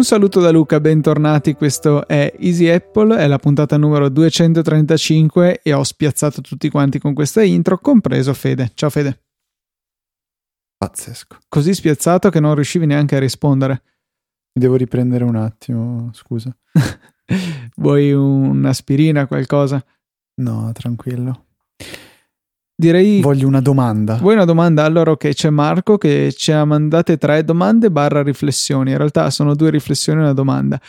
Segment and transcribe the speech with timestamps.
[0.00, 1.52] Un saluto da Luca, bentornati.
[1.52, 7.12] Questo è Easy Apple, è la puntata numero 235 e ho spiazzato tutti quanti con
[7.12, 8.70] questa intro, compreso Fede.
[8.72, 9.24] Ciao Fede.
[10.74, 11.36] Pazzesco.
[11.46, 13.82] Così spiazzato che non riuscivi neanche a rispondere.
[14.54, 16.50] Mi devo riprendere un attimo, scusa.
[17.76, 19.84] Vuoi un'aspirina, qualcosa?
[20.36, 21.48] No, tranquillo.
[22.80, 23.20] Direi...
[23.20, 24.14] Voglio una domanda.
[24.14, 24.84] Vuoi una domanda?
[24.84, 28.92] Allora ok, c'è Marco che ci ha mandate tre domande barra riflessioni.
[28.92, 30.80] In realtà sono due riflessioni e una domanda.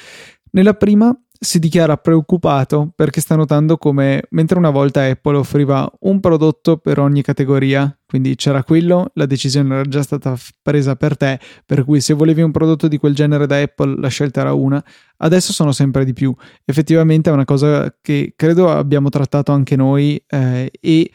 [0.52, 6.22] Nella prima si dichiara preoccupato perché sta notando come mentre una volta Apple offriva un
[6.22, 11.42] prodotto per ogni categoria, quindi c'era quello, la decisione era già stata presa per te,
[11.66, 14.82] per cui se volevi un prodotto di quel genere da Apple la scelta era una,
[15.18, 16.34] adesso sono sempre di più.
[16.64, 21.12] Effettivamente è una cosa che credo abbiamo trattato anche noi eh, e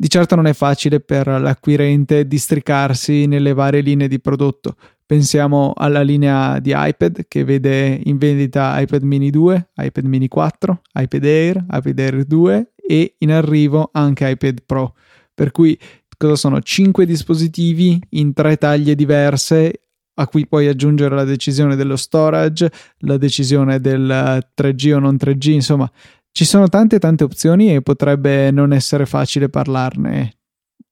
[0.00, 4.76] di certo non è facile per l'acquirente districarsi nelle varie linee di prodotto.
[5.04, 10.82] Pensiamo alla linea di iPad che vede in vendita iPad mini 2, iPad mini 4,
[10.94, 14.94] iPad Air, iPad Air 2 e in arrivo anche iPad Pro.
[15.34, 15.76] Per cui
[16.16, 16.60] cosa sono?
[16.60, 19.80] 5 dispositivi in tre taglie diverse
[20.14, 25.50] a cui puoi aggiungere la decisione dello storage, la decisione del 3G o non 3G,
[25.50, 25.90] insomma
[26.32, 30.38] ci sono tante tante opzioni e potrebbe non essere facile parlarne,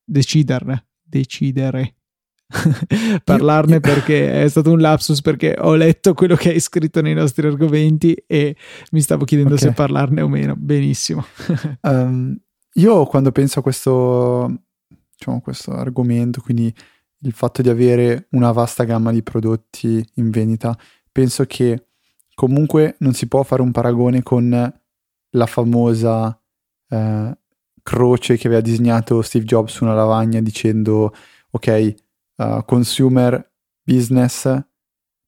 [0.05, 1.95] deciderne, decidere.
[3.25, 7.45] parlarne perché è stato un lapsus perché ho letto quello che hai scritto nei nostri
[7.45, 8.57] argomenti e
[8.92, 9.69] mi stavo chiedendo okay.
[9.69, 10.55] se parlarne o meno.
[10.57, 11.25] Benissimo.
[11.83, 12.37] um,
[12.75, 14.62] io quando penso a questo,
[15.17, 16.73] diciamo, questo argomento, quindi
[17.20, 20.77] il fatto di avere una vasta gamma di prodotti in vendita,
[21.11, 21.89] penso che
[22.34, 24.73] comunque non si può fare un paragone con
[25.37, 26.39] la famosa
[26.89, 27.39] eh,
[27.83, 31.14] croce che aveva disegnato Steve Jobs su una lavagna dicendo
[31.51, 31.95] ok,
[32.36, 34.61] uh, consumer business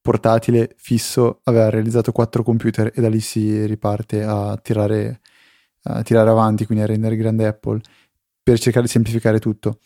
[0.00, 5.20] portatile fisso aveva realizzato quattro computer e da lì si riparte a tirare,
[5.84, 7.80] a tirare avanti, quindi a rendere grande Apple
[8.42, 9.78] per cercare di semplificare tutto.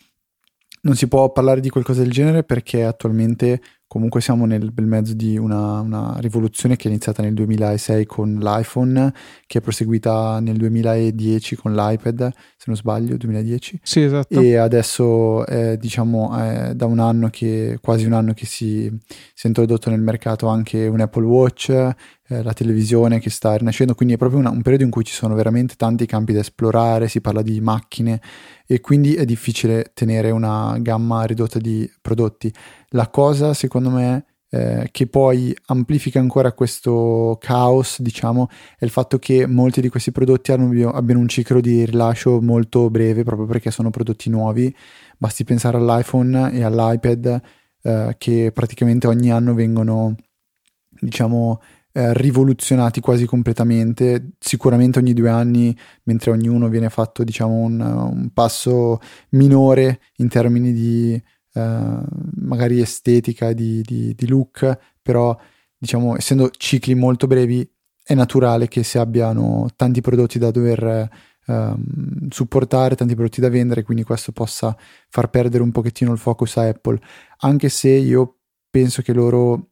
[0.81, 5.13] Non si può parlare di qualcosa del genere perché attualmente comunque siamo nel bel mezzo
[5.13, 9.13] di una, una, rivoluzione che è iniziata nel 2006 con l'iPhone,
[9.45, 13.79] che è proseguita nel 2010 con l'iPad, se non sbaglio, 2010.
[13.83, 14.39] Sì, esatto.
[14.39, 19.45] E adesso è, diciamo, è da un anno che, quasi un anno che si, si
[19.45, 24.15] è introdotto nel mercato anche un Apple Watch, eh, la televisione che sta rinascendo, quindi
[24.15, 27.21] è proprio una, un periodo in cui ci sono veramente tanti campi da esplorare, si
[27.21, 28.21] parla di macchine
[28.65, 32.51] e quindi è difficile tenere una gamma ridotta di prodotti.
[32.95, 39.17] La cosa, secondo me, eh, che poi amplifica ancora questo caos, diciamo, è il fatto
[39.17, 43.71] che molti di questi prodotti hanno, abbiano un ciclo di rilascio molto breve, proprio perché
[43.71, 44.73] sono prodotti nuovi.
[45.17, 47.41] Basti pensare all'iPhone e all'iPad,
[47.81, 50.15] eh, che praticamente ogni anno vengono,
[50.99, 51.61] diciamo,
[51.93, 58.29] eh, rivoluzionati quasi completamente, sicuramente ogni due anni, mentre ognuno viene fatto, diciamo, un, un
[58.31, 58.99] passo
[59.29, 61.19] minore in termini di
[61.53, 61.99] eh,
[62.41, 65.37] magari estetica, di, di, di, look, però
[65.77, 67.67] diciamo essendo cicli molto brevi
[68.03, 71.09] è naturale che si abbiano tanti prodotti da dover
[71.45, 74.75] ehm, supportare, tanti prodotti da vendere, quindi questo possa
[75.09, 76.99] far perdere un pochettino il focus a Apple,
[77.39, 78.37] anche se io
[78.69, 79.69] penso che loro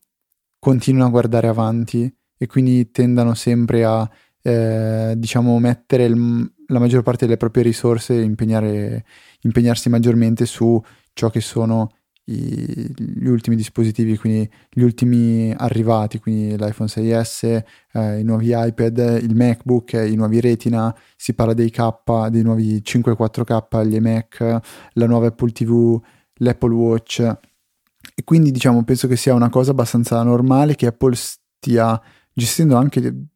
[0.60, 4.10] continuino a guardare avanti e quindi tendano sempre a
[4.44, 10.82] eh, diciamo mettere il, la maggior parte delle proprie risorse e impegnarsi maggiormente su
[11.14, 11.92] ciò che sono
[12.26, 17.64] i, gli ultimi dispositivi, quindi gli ultimi arrivati, quindi l'iPhone 6S,
[17.94, 22.84] eh, i nuovi iPad, il MacBook, i nuovi Retina, si parla dei K, dei nuovi
[22.84, 24.60] 5 4K, gli Mac,
[24.94, 26.00] la nuova Apple TV,
[26.36, 27.20] l'Apple Watch.
[27.20, 32.00] E quindi diciamo, penso che sia una cosa abbastanza normale che Apple stia
[32.34, 33.28] gestendo anche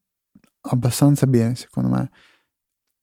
[0.61, 2.09] abbastanza bene, secondo me.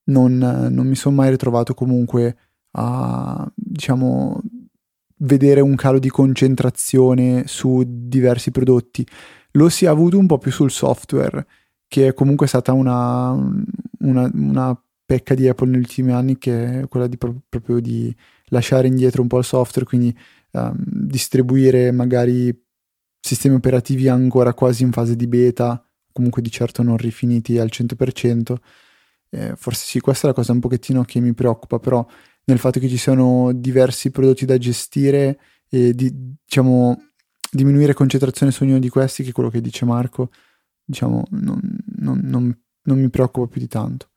[0.04, 2.36] Non, non mi sono mai ritrovato comunque
[2.72, 4.40] a, diciamo,
[5.22, 9.06] vedere un calo di concentrazione su diversi prodotti.
[9.52, 11.46] Lo si è avuto un po' più sul software,
[11.86, 13.32] che è comunque stata una,
[14.00, 18.14] una, una pecca di Apple negli ultimi anni, che è quella di, proprio di
[18.46, 20.16] lasciare indietro un po' il software, quindi
[20.52, 22.54] um, distribuire magari
[23.20, 28.54] sistemi operativi ancora quasi in fase di beta, comunque di certo non rifiniti al 100%.
[29.34, 32.06] Eh, forse sì, questa è la cosa un pochettino che mi preoccupa, però
[32.52, 35.38] nel fatto che ci siano diversi prodotti da gestire
[35.68, 37.08] e di, diciamo
[37.50, 40.30] diminuire concentrazione su ognuno di questi, che è quello che dice Marco,
[40.84, 41.60] diciamo non,
[41.96, 44.10] non, non, non mi preoccupa più di tanto.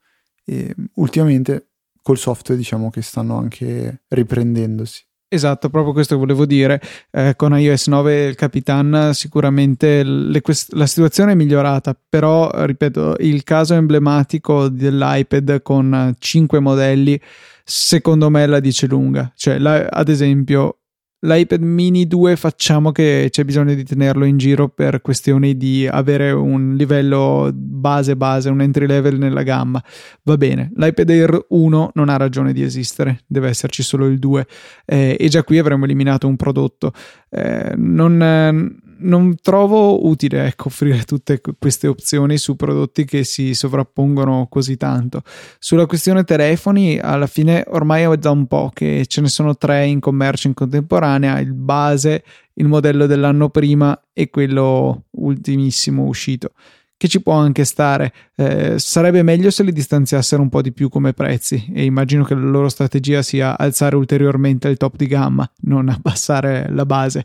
[0.44, 1.70] E ultimamente
[2.02, 5.04] col software diciamo che stanno anche riprendendosi.
[5.28, 6.80] Esatto, proprio questo che volevo dire.
[7.10, 10.04] Eh, con iOS 9 il Capitan sicuramente
[10.40, 17.20] quest- la situazione è migliorata, però ripeto, il caso emblematico dell'iPad con 5 modelli
[17.68, 19.32] secondo me la dice lunga.
[19.34, 20.78] Cioè, la, ad esempio,
[21.18, 26.30] l'iPad mini 2 facciamo che c'è bisogno di tenerlo in giro per questioni di avere
[26.30, 29.82] un livello base base, un entry level nella gamma.
[30.22, 34.46] Va bene, l'iPad Air 1 non ha ragione di esistere, deve esserci solo il 2
[34.84, 36.92] eh, e già qui avremmo eliminato un prodotto.
[37.30, 44.46] Eh, non non trovo utile ecco, offrire tutte queste opzioni su prodotti che si sovrappongono
[44.48, 45.22] così tanto.
[45.58, 49.86] Sulla questione telefoni, alla fine ormai è da un po' che ce ne sono tre
[49.86, 56.52] in commercio in contemporanea, il base, il modello dell'anno prima e quello ultimissimo uscito
[56.96, 58.12] che ci può anche stare.
[58.34, 62.34] Eh, sarebbe meglio se li distanziassero un po' di più come prezzi e immagino che
[62.34, 67.24] la loro strategia sia alzare ulteriormente il top di gamma, non abbassare la base.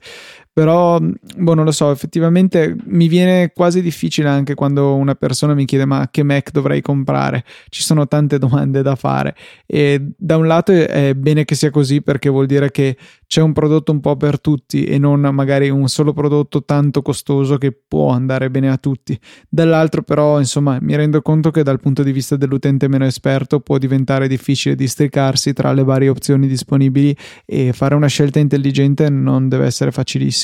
[0.54, 5.64] Però, boh, non lo so, effettivamente mi viene quasi difficile anche quando una persona mi
[5.64, 7.46] chiede ma che Mac dovrei comprare.
[7.70, 9.34] Ci sono tante domande da fare
[9.66, 13.54] e da un lato è bene che sia così perché vuol dire che c'è un
[13.54, 18.10] prodotto un po' per tutti e non magari un solo prodotto tanto costoso che può
[18.10, 19.18] andare bene a tutti.
[19.48, 23.78] Dall'altro però, insomma, mi rendo conto che dal punto di vista dell'utente meno esperto può
[23.78, 27.16] diventare difficile districarsi tra le varie opzioni disponibili
[27.46, 30.41] e fare una scelta intelligente non deve essere facilissimo.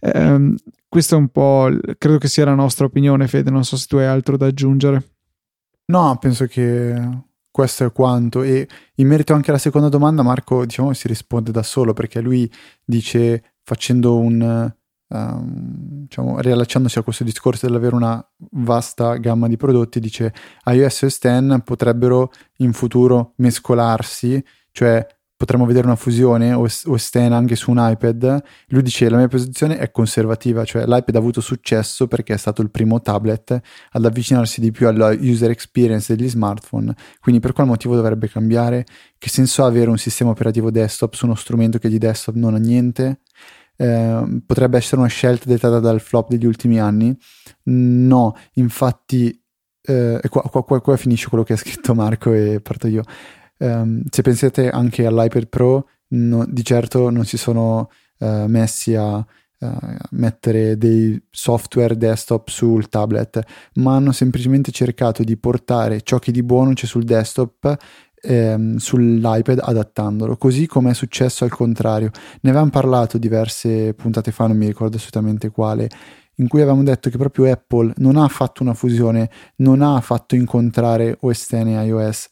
[0.00, 0.54] Eh,
[0.88, 1.68] questo è un po',
[1.98, 5.10] credo che sia la nostra opinione, Fede, non so se tu hai altro da aggiungere.
[5.86, 8.42] No, penso che questo è quanto.
[8.42, 12.50] E in merito anche alla seconda domanda, Marco diciamo si risponde da solo perché lui
[12.84, 14.72] dice facendo un
[15.08, 15.52] um,
[16.06, 20.32] diciamo riallacciandosi a questo discorso dell'avere una vasta gamma di prodotti, dice
[20.66, 25.06] iOS e 10 potrebbero in futuro mescolarsi, cioè
[25.36, 28.42] potremmo vedere una fusione o, o Stan anche su un iPad.
[28.68, 32.62] Lui dice la mia posizione è conservativa, cioè l'iPad ha avuto successo perché è stato
[32.62, 33.60] il primo tablet
[33.90, 38.86] ad avvicinarsi di più alla user experience degli smartphone, quindi per qual motivo dovrebbe cambiare?
[39.18, 42.54] Che senso ha avere un sistema operativo desktop su uno strumento che di desktop non
[42.54, 43.20] ha niente?
[43.76, 47.16] Eh, potrebbe essere una scelta dettata dal flop degli ultimi anni?
[47.64, 49.38] No, infatti,
[49.82, 53.02] eh, qua, qua, qua, qua finisce quello che ha scritto Marco e parto io.
[53.58, 59.16] Um, se pensate anche all'iPad Pro, no, di certo non si sono uh, messi a
[59.16, 59.68] uh,
[60.10, 63.42] mettere dei software desktop sul tablet,
[63.74, 67.76] ma hanno semplicemente cercato di portare ciò che di buono c'è sul desktop
[68.26, 72.10] ehm, sull'iPad adattandolo, così come è successo al contrario.
[72.40, 75.88] Ne avevamo parlato diverse puntate fa, non mi ricordo assolutamente quale,
[76.36, 80.34] in cui avevamo detto che proprio Apple non ha fatto una fusione, non ha fatto
[80.34, 82.28] incontrare OS X e iOS,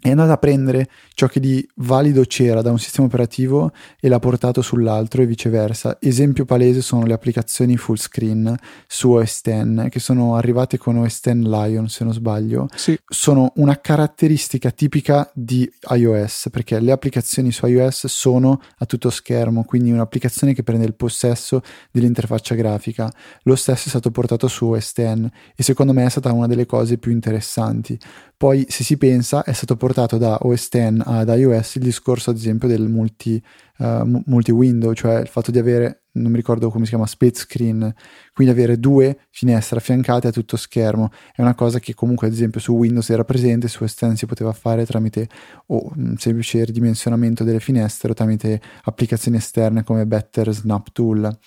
[0.00, 4.20] è andato a prendere ciò che di valido c'era da un sistema operativo e l'ha
[4.20, 5.96] portato sull'altro e viceversa.
[6.00, 8.54] Esempio palese sono le applicazioni full screen
[8.86, 12.68] su OS X che sono arrivate con OS X Lion se non sbaglio.
[12.76, 12.96] Sì.
[13.08, 19.64] Sono una caratteristica tipica di iOS perché le applicazioni su iOS sono a tutto schermo,
[19.64, 21.60] quindi un'applicazione che prende il possesso
[21.90, 23.12] dell'interfaccia grafica.
[23.42, 26.66] Lo stesso è stato portato su OS X e secondo me è stata una delle
[26.66, 27.98] cose più interessanti.
[28.38, 32.36] Poi, se si pensa, è stato portato da OS X ad iOS il discorso, ad
[32.36, 33.42] esempio, del multi,
[33.78, 37.92] uh, multi-window, cioè il fatto di avere, non mi ricordo come si chiama, split screen,
[38.32, 41.10] quindi avere due finestre affiancate a tutto schermo.
[41.34, 44.26] È una cosa che comunque, ad esempio, su Windows era presente, su OS X si
[44.26, 45.28] poteva fare tramite
[45.66, 51.38] o un semplice ridimensionamento delle finestre o tramite applicazioni esterne come Better Snap Tool.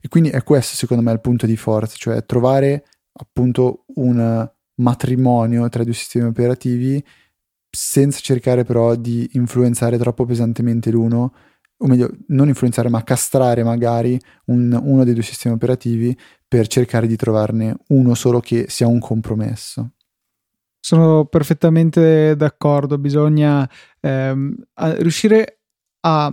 [0.00, 5.68] E quindi è questo, secondo me, il punto di forza, cioè trovare appunto un matrimonio
[5.68, 7.02] tra i due sistemi operativi
[7.70, 11.32] senza cercare però di influenzare troppo pesantemente l'uno,
[11.76, 16.16] o meglio, non influenzare ma castrare magari un, uno dei due sistemi operativi
[16.46, 19.92] per cercare di trovarne uno solo che sia un compromesso.
[20.80, 23.68] Sono perfettamente d'accordo, bisogna
[24.00, 25.58] ehm, a riuscire
[26.00, 26.32] a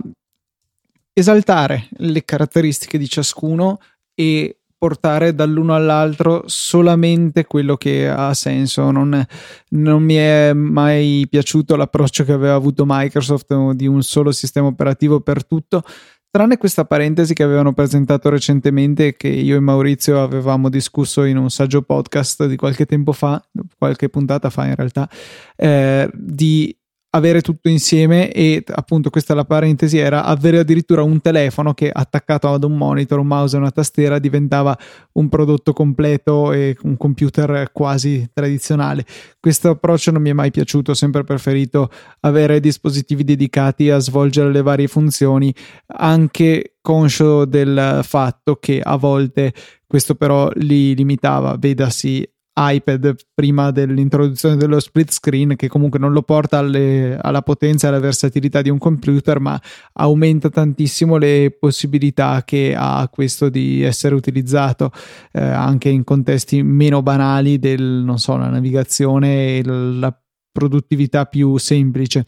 [1.12, 3.80] esaltare le caratteristiche di ciascuno
[4.14, 8.92] e portare dall'uno all'altro solamente quello che ha senso.
[8.92, 9.26] Non,
[9.70, 15.22] non, mi è mai piaciuto l'approccio che aveva avuto Microsoft di un solo sistema operativo
[15.22, 15.82] per tutto.
[16.30, 21.50] Tranne questa parentesi che avevano presentato recentemente, che io e Maurizio avevamo discusso in un
[21.50, 23.44] saggio podcast di qualche tempo fa,
[23.80, 25.10] qualche puntata fa in realtà,
[25.56, 26.78] eh, di
[27.16, 31.90] avere tutto insieme e appunto questa è la parentesi era avere addirittura un telefono che
[31.90, 34.78] attaccato ad un monitor, un mouse e una tastiera diventava
[35.14, 39.06] un prodotto completo e un computer quasi tradizionale.
[39.40, 41.90] Questo approccio non mi è mai piaciuto, ho sempre preferito
[42.22, 45.54] avere dispositivi dedicati a svolgere le varie funzioni,
[45.88, 49.54] anche conscio del fatto che a volte
[49.88, 56.22] questo però li limitava, vedasi iPad prima dell'introduzione dello split screen che comunque non lo
[56.22, 59.60] porta alle, alla potenza e alla versatilità di un computer ma
[59.94, 64.92] aumenta tantissimo le possibilità che ha questo di essere utilizzato
[65.34, 70.18] eh, anche in contesti meno banali del non so la navigazione e la
[70.52, 72.26] produttività più semplice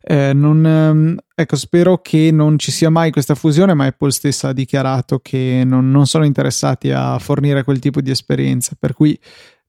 [0.00, 4.48] eh, non, ehm, ecco, spero che non ci sia mai questa fusione, ma Apple stessa
[4.48, 9.18] ha dichiarato che non, non sono interessati a fornire quel tipo di esperienza, per cui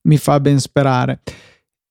[0.02, 1.20] mi fa ben sperare.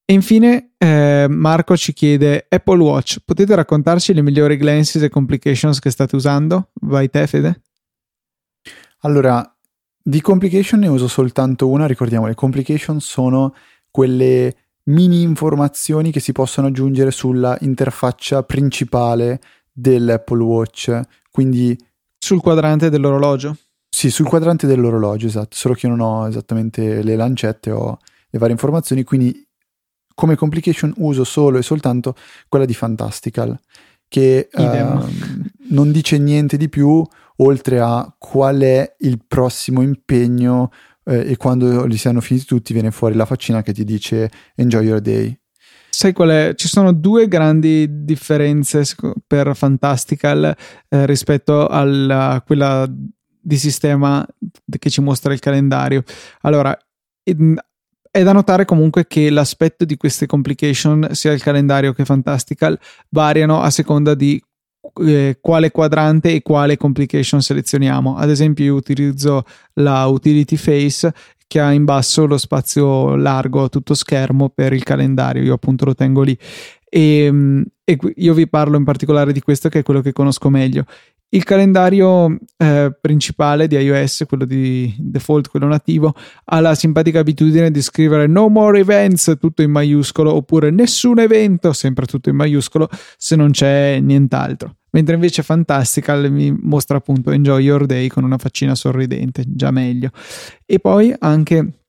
[0.06, 5.80] E infine eh, Marco ci chiede Apple Watch, potete raccontarci le migliori glances e complications
[5.80, 6.72] che state usando?
[6.82, 7.62] Vai te Fede?
[9.04, 9.56] Allora,
[10.04, 13.54] di complication ne uso soltanto una, ricordiamo le complication sono
[13.90, 19.40] quelle mini informazioni che si possono aggiungere sulla interfaccia principale
[19.72, 21.00] dell'Apple Watch.
[21.32, 21.78] Quindi
[22.18, 23.56] sul quadrante dell'orologio?
[23.90, 25.56] Sì, sul quadrante dell'orologio, esatto.
[25.56, 29.46] Solo che io non ho esattamente le lancette, ho le varie informazioni, quindi
[30.14, 32.16] come complication uso solo e soltanto
[32.48, 33.58] quella di Fantastical,
[34.08, 35.08] che uh,
[35.70, 37.06] non dice niente di più
[37.38, 40.72] oltre a qual è il prossimo impegno
[41.12, 44.86] eh, e quando li siano finiti tutti viene fuori la faccina che ti dice enjoy
[44.86, 45.38] your day.
[45.89, 46.53] Sai qual è?
[46.56, 48.84] Ci sono due grandi differenze
[49.27, 50.56] per Fantastical
[50.88, 54.25] eh, rispetto a quella di sistema
[54.80, 56.03] che ci mostra il calendario.
[56.41, 56.75] Allora,
[57.24, 63.62] è da notare comunque che l'aspetto di queste complication, sia il calendario che Fantastical, variano
[63.62, 64.41] a seconda di
[65.05, 68.15] eh, quale quadrante e quale complication selezioniamo.
[68.17, 69.43] Ad esempio, io utilizzo
[69.74, 71.13] la utility face
[71.48, 75.83] che ha in basso lo spazio largo a tutto schermo per il calendario, io appunto
[75.83, 76.38] lo tengo lì.
[76.88, 80.50] E, ehm, e io vi parlo in particolare di questo che è quello che conosco
[80.50, 80.86] meglio.
[81.33, 86.13] Il calendario eh, principale di iOS, quello di default, quello nativo,
[86.45, 91.71] ha la simpatica abitudine di scrivere no more events tutto in maiuscolo oppure nessun evento,
[91.71, 94.75] sempre tutto in maiuscolo, se non c'è nient'altro.
[94.91, 100.12] Mentre invece Fantastical mi mostra appunto Enjoy Your Day con una faccina sorridente, già meglio.
[100.65, 101.81] E poi anche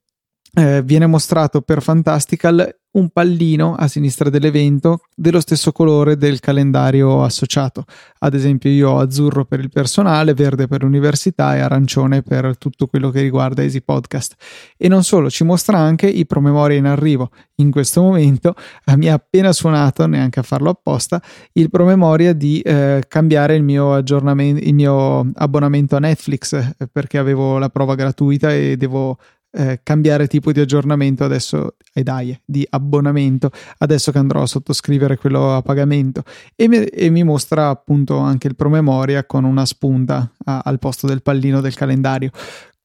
[0.55, 7.23] eh, viene mostrato per Fantastical un pallino a sinistra dell'evento dello stesso colore del calendario
[7.23, 7.85] associato.
[8.19, 12.87] Ad esempio, io ho azzurro per il personale, verde per l'università e arancione per tutto
[12.89, 14.35] quello che riguarda Easy Podcast.
[14.77, 17.31] E non solo, ci mostra anche i promemoria in arrivo.
[17.57, 18.55] In questo momento
[18.85, 23.63] eh, mi ha appena suonato, neanche a farlo apposta, il promemoria di eh, cambiare il
[23.63, 29.17] mio aggiornamento, il mio abbonamento a Netflix eh, perché avevo la prova gratuita e devo
[29.53, 35.19] eh, cambiare tipo di aggiornamento adesso e dai di abbonamento adesso che andrò a sottoscrivere
[35.19, 36.23] quello a pagamento.
[36.57, 41.07] E mi, e mi mostra appunto anche il promemoria con una spunta a, al posto
[41.07, 42.31] del pallino del calendario.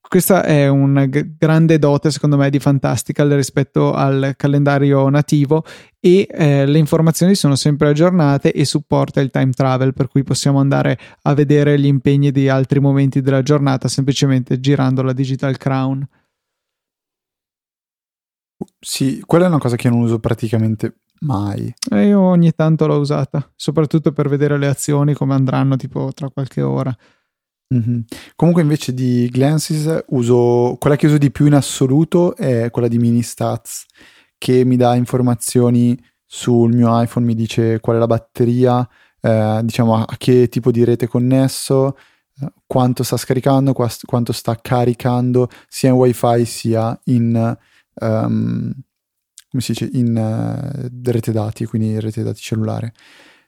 [0.09, 5.65] Questa è una g- grande dote secondo me di Fantastical rispetto al calendario nativo
[5.99, 10.59] e eh, le informazioni sono sempre aggiornate e supporta il time travel per cui possiamo
[10.59, 16.07] andare a vedere gli impegni di altri momenti della giornata semplicemente girando la digital crown
[18.79, 21.73] sì, quella è una cosa che non uso praticamente mai.
[21.91, 26.29] E io ogni tanto l'ho usata, soprattutto per vedere le azioni come andranno tipo tra
[26.29, 26.95] qualche ora.
[27.73, 27.99] Mm-hmm.
[28.35, 32.97] Comunque invece di Glances uso quella che uso di più in assoluto è quella di
[32.97, 33.85] Mini Stats
[34.37, 38.87] che mi dà informazioni sul mio iPhone, mi dice qual è la batteria,
[39.19, 41.97] eh, diciamo a che tipo di rete connesso,
[42.41, 47.57] eh, quanto sta scaricando, quanto sta caricando sia in wifi sia in
[47.99, 48.73] um,
[49.49, 52.93] come si dice, in uh, rete dati, quindi in rete dati cellulare.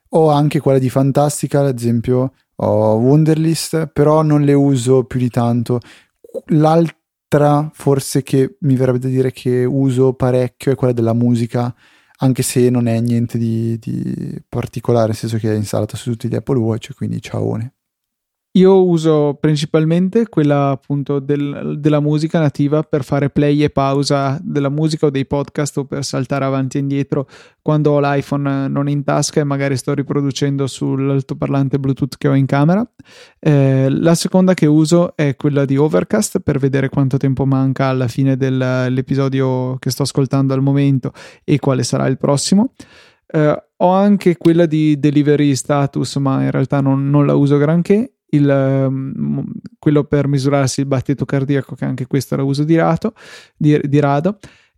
[0.10, 5.30] Ho anche quella di Fantastica, ad esempio, ho Wunderlist, però non le uso più di
[5.30, 5.80] tanto.
[6.48, 11.74] L'altra, forse che mi verrebbe da dire che uso parecchio, è quella della musica,
[12.22, 16.28] anche se non è niente di, di particolare, nel senso che è installata su tutti
[16.28, 17.76] gli Apple Watch, quindi ciaone.
[18.54, 24.70] Io uso principalmente quella appunto del, della musica nativa per fare play e pausa della
[24.70, 27.28] musica o dei podcast o per saltare avanti e indietro
[27.62, 32.48] quando ho l'iPhone non in tasca e magari sto riproducendo sull'altoparlante Bluetooth che ho in
[32.48, 32.84] camera.
[33.40, 38.08] Eh, la seconda che uso è quella di Overcast per vedere quanto tempo manca alla
[38.08, 41.14] fine dell'episodio che sto ascoltando al momento
[41.44, 42.74] e quale sarà il prossimo.
[43.32, 48.16] Eh, ho anche quella di delivery status, ma in realtà non, non la uso granché.
[48.32, 49.44] Il, um,
[49.80, 53.14] quello per misurarsi il battito cardiaco, che anche questo la uso di, rato,
[53.58, 54.38] di, di rado.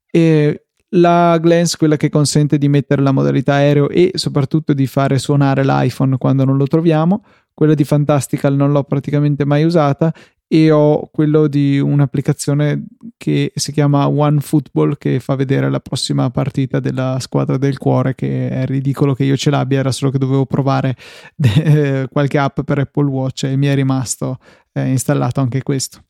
[0.10, 0.66] E
[0.96, 5.64] la Glance, quella che consente di mettere la modalità aereo e soprattutto di fare suonare
[5.64, 7.24] l'iPhone quando non lo troviamo.
[7.54, 10.14] Quella di Fantastical non l'ho praticamente mai usata
[10.54, 12.84] e ho quello di un'applicazione
[13.16, 18.16] che si chiama One Football che fa vedere la prossima partita della squadra del cuore
[18.16, 20.98] che è ridicolo che io ce l'abbia era solo che dovevo provare
[21.34, 24.40] de- qualche app per Apple Watch e mi è rimasto
[24.74, 26.04] eh, installato anche questo.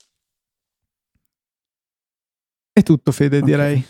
[2.73, 3.47] È tutto Fede okay.
[3.47, 3.85] direi.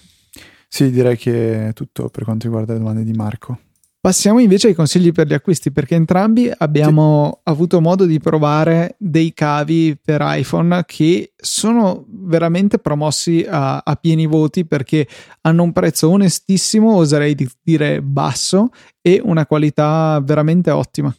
[0.67, 3.57] Sì direi che è tutto per quanto riguarda le domande di Marco
[4.01, 7.39] Passiamo invece ai consigli per gli acquisti perché entrambi abbiamo sì.
[7.43, 14.25] avuto modo di provare dei cavi per iPhone che sono veramente promossi a, a pieni
[14.25, 15.07] voti perché
[15.41, 18.69] hanno un prezzo onestissimo, oserei dire basso
[19.01, 21.15] e una qualità veramente ottima.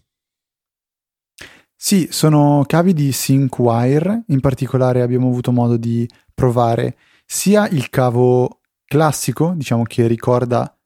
[1.76, 8.58] Sì, sono cavi di SyncWire, in particolare abbiamo avuto modo di provare sia il cavo
[8.84, 10.76] classico, diciamo che ricorda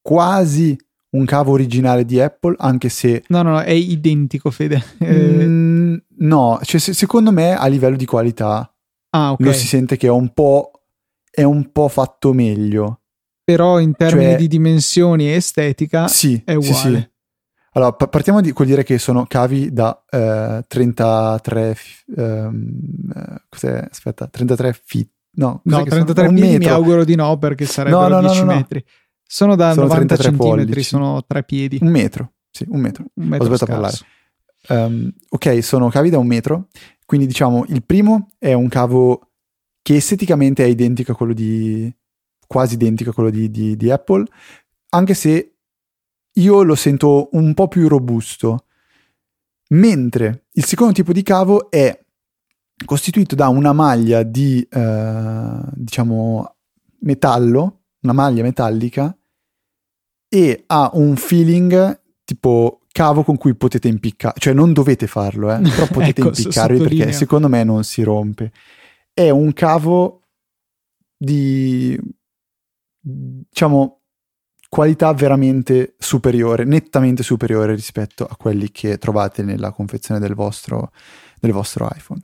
[0.00, 0.78] quasi
[1.16, 3.24] un cavo originale di Apple, anche se...
[3.28, 4.82] No, no, no è identico, Fede.
[5.04, 8.72] Mm, no, cioè se, secondo me a livello di qualità
[9.10, 9.46] ah, okay.
[9.46, 10.70] lo si sente che è un po',
[11.30, 13.00] è un po' fatto meglio.
[13.42, 16.74] Però in termini cioè, di dimensioni e estetica sì, è uguale.
[16.74, 17.10] Sì, sì.
[17.72, 21.76] Allora, partiamo di, col dire che sono cavi da eh, 33...
[22.16, 23.86] Ehm, cos'è?
[23.90, 25.08] Aspetta, 33 feet.
[25.36, 28.84] No, no 33 metri mi auguro di no perché sarebbero no, no, 10 no, metri.
[29.26, 31.78] Sono da sono 90 centimetri, sono tre piedi.
[31.80, 33.04] Un metro, sì, un metro.
[33.14, 33.96] Un metro Ho sbagliato a parlare.
[34.68, 36.68] Um, ok, sono cavi da un metro,
[37.04, 39.30] quindi diciamo il primo è un cavo
[39.82, 41.92] che esteticamente è identico a quello di,
[42.46, 44.24] quasi identico a quello di, di, di Apple,
[44.90, 45.54] anche se
[46.32, 48.64] io lo sento un po' più robusto.
[49.68, 51.98] Mentre il secondo tipo di cavo è
[52.84, 56.56] costituito da una maglia di, eh, diciamo,
[57.00, 59.16] metallo una maglia metallica
[60.28, 65.60] e ha un feeling tipo cavo con cui potete impiccare, cioè non dovete farlo, eh,
[65.60, 68.52] però potete ecco, impiccarvi perché secondo me non si rompe.
[69.12, 70.22] È un cavo
[71.16, 71.98] di
[72.98, 74.00] diciamo
[74.68, 80.90] qualità veramente superiore, nettamente superiore rispetto a quelli che trovate nella confezione del vostro,
[81.38, 82.20] del vostro iPhone.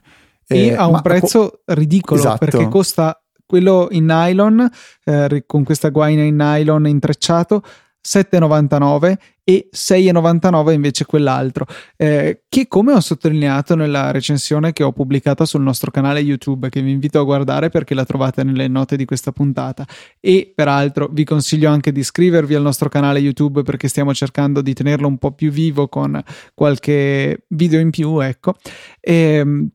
[0.46, 2.44] E eh, ha un prezzo co- ridicolo esatto.
[2.44, 3.21] perché costa
[3.52, 4.66] quello in nylon,
[5.04, 7.62] eh, con questa guaina in nylon intrecciato,
[8.02, 11.66] 7,99 e 6,99 invece quell'altro.
[11.98, 16.80] Eh, che come ho sottolineato nella recensione che ho pubblicata sul nostro canale YouTube che
[16.80, 19.86] vi invito a guardare perché la trovate nelle note di questa puntata.
[20.18, 24.72] E peraltro vi consiglio anche di iscrivervi al nostro canale YouTube perché stiamo cercando di
[24.72, 26.18] tenerlo un po' più vivo con
[26.54, 28.54] qualche video in più ecco.
[28.98, 29.68] E, ehm,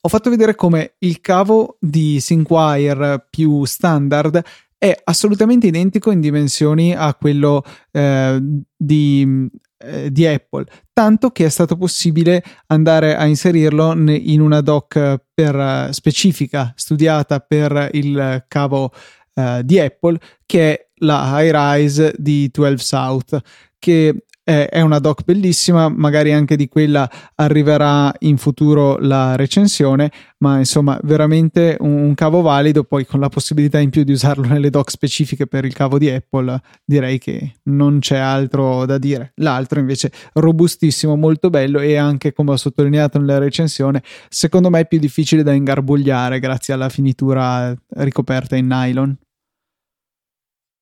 [0.00, 4.42] ho fatto vedere come il cavo di Synquire più standard
[4.76, 8.38] è assolutamente identico in dimensioni a quello eh,
[8.76, 15.24] di, eh, di, Apple, tanto che è stato possibile andare a inserirlo in una dock
[15.32, 18.92] per, specifica, studiata per il cavo
[19.32, 23.40] eh, di Apple, che è la High di 12 South,
[23.78, 30.58] che è una doc bellissima, magari anche di quella arriverà in futuro la recensione, ma
[30.58, 34.68] insomma veramente un, un, cavo valido, poi con la possibilità in più di usarlo nelle
[34.68, 39.32] doc specifiche per il cavo di Apple, direi che non c'è altro da dire.
[39.36, 44.86] L'altro invece robustissimo, molto bello e anche come ho sottolineato nella recensione, secondo me è
[44.86, 49.16] più difficile da ingarbugliare grazie alla finitura ricoperta in nylon.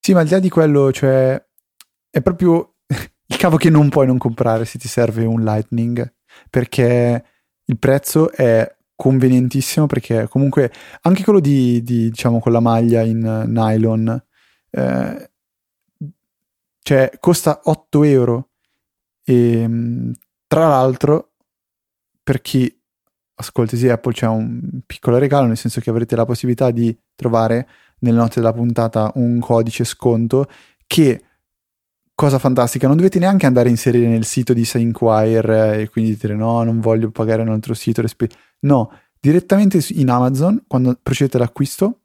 [0.00, 1.40] Sì, ma al di là di quello, cioè
[2.10, 2.71] è proprio
[3.26, 6.12] il cavo che non puoi non comprare se ti serve un Lightning
[6.50, 7.24] perché
[7.64, 10.70] il prezzo è convenientissimo perché comunque
[11.02, 14.22] anche quello di, di diciamo con la maglia in nylon
[14.70, 15.30] eh,
[16.82, 18.48] cioè costa 8 euro.
[19.24, 19.68] E
[20.46, 21.30] tra l'altro
[22.22, 22.80] per chi
[23.34, 27.68] ascolta sì Apple c'è un piccolo regalo nel senso che avrete la possibilità di trovare
[28.00, 30.48] nelle note della puntata un codice sconto
[30.86, 31.22] che
[32.14, 36.34] cosa fantastica, non dovete neanche andare a inserire nel sito di Inquire e quindi dire
[36.34, 38.02] no, non voglio pagare un altro sito.
[38.60, 42.00] No, direttamente in Amazon, quando procedete all'acquisto,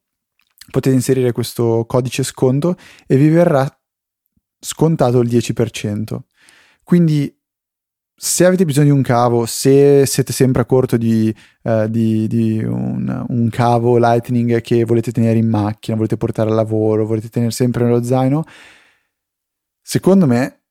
[0.71, 3.67] potete inserire questo codice sconto e vi verrà
[4.59, 6.17] scontato il 10%.
[6.83, 7.33] Quindi
[8.19, 12.63] se avete bisogno di un cavo, se siete sempre a corto di, uh, di, di
[12.63, 17.51] un, un, cavo Lightning che volete tenere in macchina, volete portare al lavoro, volete tenere
[17.51, 18.43] sempre nello zaino,
[19.89, 20.63] secondo me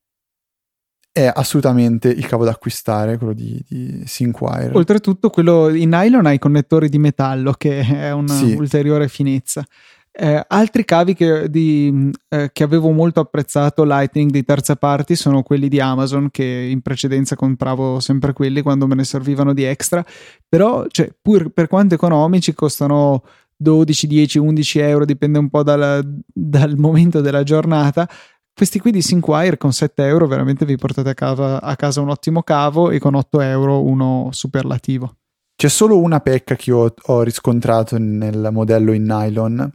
[1.10, 4.72] è assolutamente il cavo da acquistare, quello di, di Synquire.
[4.74, 9.14] Oltretutto, quello in nylon ha i connettori di metallo, che è un'ulteriore sì.
[9.14, 9.64] finezza.
[10.12, 15.42] Eh, altri cavi che, di, eh, che, avevo molto apprezzato Lightning di terza parti sono
[15.42, 20.02] quelli di Amazon che in precedenza compravo sempre quelli quando me ne servivano di extra
[20.48, 23.22] però cioè, pur per quanto economici costano
[23.56, 28.08] 12, 10, 11 euro dipende un po' dal, dal momento della giornata
[28.56, 32.08] questi qui di Synquire con 7 euro veramente vi portate a casa, a casa un
[32.08, 35.16] ottimo cavo e con 8 euro uno superlativo.
[35.54, 39.70] C'è solo una pecca che ho, ho riscontrato nel modello in nylon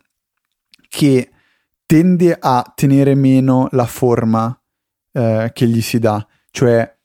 [0.89, 1.29] che
[1.85, 4.59] tende a tenere meno la forma
[5.11, 6.25] eh, che gli si dà.
[6.49, 6.97] Cioè,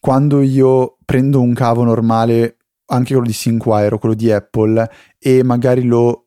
[0.00, 2.56] quando io prendo un cavo normale,
[2.86, 6.26] anche quello di Synquire o quello di Apple, e magari lo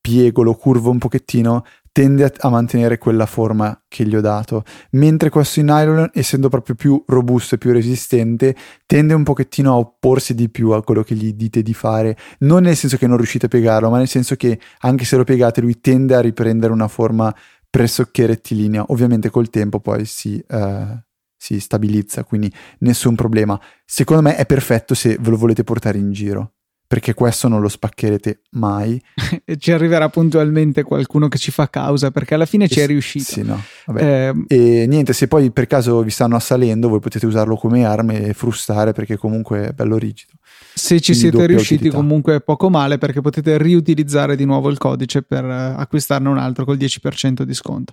[0.00, 1.64] piego, lo curvo un pochettino,
[1.96, 6.50] tende a, a, mantenere quella forma che gli ho dato, mentre questo in nylon, essendo
[6.50, 8.54] proprio più robusto e più resistente,
[8.84, 12.64] tende un pochettino a opporsi di più a quello che gli dite di fare, non
[12.64, 15.62] nel senso che non riuscite a piegarlo, ma nel senso che anche se lo piegate
[15.62, 17.34] lui tende a riprendere una forma
[17.70, 20.44] pressoché rettilinea, ovviamente col tempo poi si...
[20.48, 21.00] Uh,
[21.38, 23.60] si stabilizza, quindi nessun problema.
[23.84, 26.55] Secondo me è perfetto se ve lo volete portare in giro
[26.86, 29.00] perché questo non lo spaccherete mai.
[29.58, 33.24] ci arriverà puntualmente qualcuno che ci fa causa, perché alla fine ci è riuscito.
[33.24, 33.60] Sì, no.
[33.96, 38.12] Eh, e niente, se poi per caso vi stanno assalendo, voi potete usarlo come arma
[38.12, 40.32] e frustare perché comunque è bello rigido.
[40.74, 41.96] Se ci Quindi siete riusciti utilità.
[41.96, 46.64] comunque poco male perché potete riutilizzare di nuovo il codice per eh, acquistarne un altro
[46.64, 47.92] col 10% di sconto.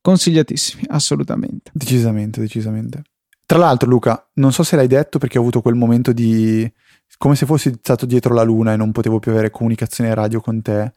[0.00, 1.70] Consigliatissimi, assolutamente.
[1.72, 3.02] Decisamente, decisamente.
[3.46, 6.70] Tra l'altro Luca, non so se l'hai detto perché ho avuto quel momento di
[7.18, 10.60] come se fossi stato dietro la luna e non potevo più avere comunicazione radio con
[10.62, 10.92] te.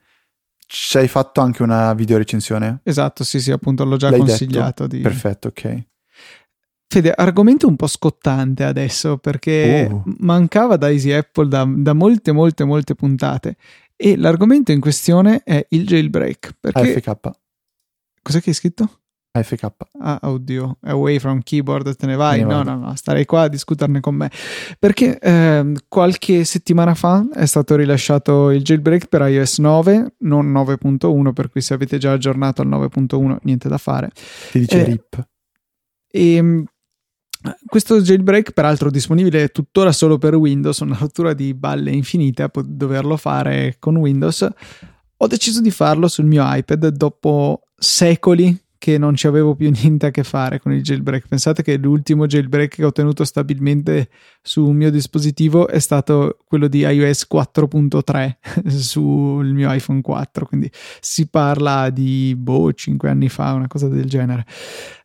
[0.68, 2.80] Ci hai fatto anche una video recensione?
[2.84, 4.88] Esatto, sì, sì, appunto l'ho già L'hai consigliato.
[4.88, 5.00] Di...
[5.00, 5.84] Perfetto, ok.
[6.88, 10.04] Fede, argomento un po' scottante adesso perché uh.
[10.20, 13.58] mancava da Easy Apple da, da, molte, molte, molte puntate
[13.96, 16.56] e l'argomento in questione è il jailbreak.
[16.60, 16.96] Perché...
[16.96, 17.30] AFK.
[18.22, 19.02] Cos'è che hai scritto?
[19.36, 19.72] AFK.
[20.00, 22.40] Ah, oddio, away from keyboard, te ne vai?
[22.40, 24.32] Ne no, no, no, starei qua a discuterne con me.
[24.80, 31.34] Perché eh, qualche settimana fa è stato rilasciato il jailbreak per iOS 9, non 9.1,
[31.34, 34.12] per cui se avete già aggiornato al 9.1 niente da fare.
[34.52, 35.28] Ti dice eh, RIP.
[36.12, 36.64] E ehm,
[37.66, 43.18] questo jailbreak, peraltro disponibile tuttora solo per Windows, una rottura di balle infinite a doverlo
[43.18, 44.48] fare con Windows.
[45.18, 50.08] Ho deciso di farlo sul mio iPad dopo secoli che non ci avevo più niente
[50.08, 51.28] a che fare con il jailbreak.
[51.28, 54.10] Pensate che l'ultimo jailbreak che ho tenuto stabilmente
[54.42, 60.70] su un mio dispositivo è stato quello di iOS 4.3 sul mio iPhone 4, quindi
[61.00, 64.46] si parla di boh, 5 anni fa, una cosa del genere.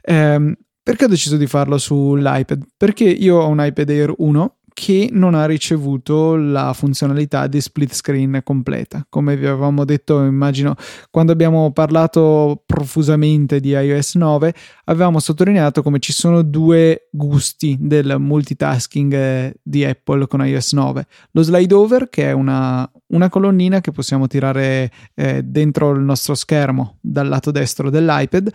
[0.02, 2.64] Ehm, perché ho deciso di farlo sull'iPad?
[2.76, 7.92] Perché io ho un iPad Air 1 che non ha ricevuto la funzionalità di split
[7.92, 9.04] screen completa.
[9.08, 10.74] Come vi avevamo detto, immagino,
[11.10, 14.54] quando abbiamo parlato profusamente di iOS 9,
[14.84, 21.06] avevamo sottolineato come ci sono due gusti del multitasking eh, di Apple con iOS 9.
[21.32, 26.34] Lo slide over, che è una, una colonnina che possiamo tirare eh, dentro il nostro
[26.34, 28.52] schermo dal lato destro dell'iPad,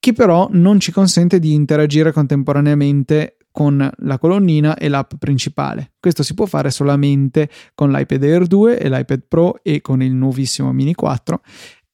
[0.00, 5.94] che però non ci consente di interagire contemporaneamente con la colonnina e l'app principale.
[5.98, 10.12] Questo si può fare solamente con l'iPad Air 2 e l'iPad Pro e con il
[10.12, 11.40] nuovissimo Mini 4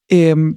[0.04, 0.56] e,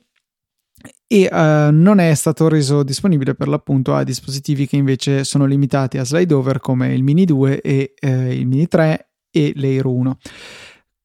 [1.08, 5.98] e uh, non è stato reso disponibile per l'appunto a dispositivi che invece sono limitati
[5.98, 10.18] a slide over come il Mini 2 e uh, il Mini 3 e l'Air 1.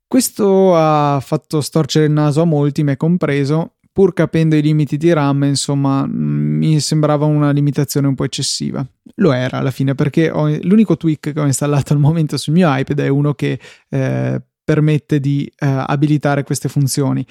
[0.08, 5.12] Questo ha fatto storcere il naso a molti, me compreso, pur capendo i limiti di
[5.12, 8.84] RAM, insomma, mm, mi sembrava una limitazione un po' eccessiva.
[9.16, 12.74] Lo era alla fine perché ho, l'unico tweak che ho installato al momento sul mio
[12.74, 17.26] iPad è uno che eh, permette di eh, abilitare queste funzioni.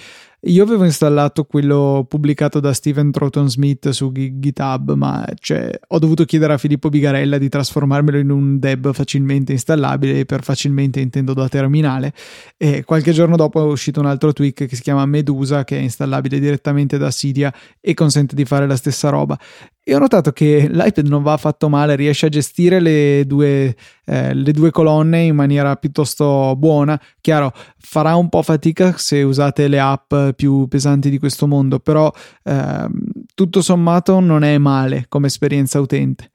[0.45, 6.25] Io avevo installato quello pubblicato da Steven Troughton Smith su GitHub, ma cioè, ho dovuto
[6.25, 11.47] chiedere a Filippo Bigarella di trasformarmelo in un deb facilmente installabile per facilmente intendo da
[11.47, 12.11] terminale.
[12.57, 15.81] E qualche giorno dopo è uscito un altro tweak che si chiama Medusa, che è
[15.81, 19.37] installabile direttamente da Cydia e consente di fare la stessa roba.
[19.83, 23.75] E ho notato che l'iPad non va affatto male, riesce a gestire le due,
[24.05, 26.99] eh, le due colonne in maniera piuttosto buona.
[27.19, 32.11] Chiaro, farà un po' fatica se usate le app più pesanti di questo mondo, però
[32.43, 32.87] eh,
[33.33, 36.31] tutto sommato non è male come esperienza utente.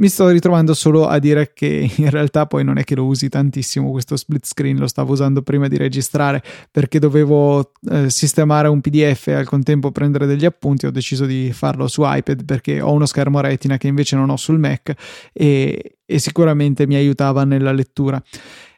[0.00, 3.28] mi sto ritrovando solo a dire che in realtà poi non è che lo usi
[3.28, 8.80] tantissimo questo split screen, lo stavo usando prima di registrare perché dovevo eh, sistemare un
[8.80, 12.92] PDF e al contempo prendere degli appunti, ho deciso di farlo su iPad perché ho
[12.92, 14.94] uno schermo retina che invece non ho sul Mac
[15.32, 18.22] e, e sicuramente mi aiutava nella lettura.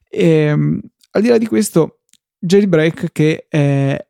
[0.08, 0.80] E, ehm,
[1.14, 2.00] al di là di questo,
[2.38, 4.06] Jailbreak che è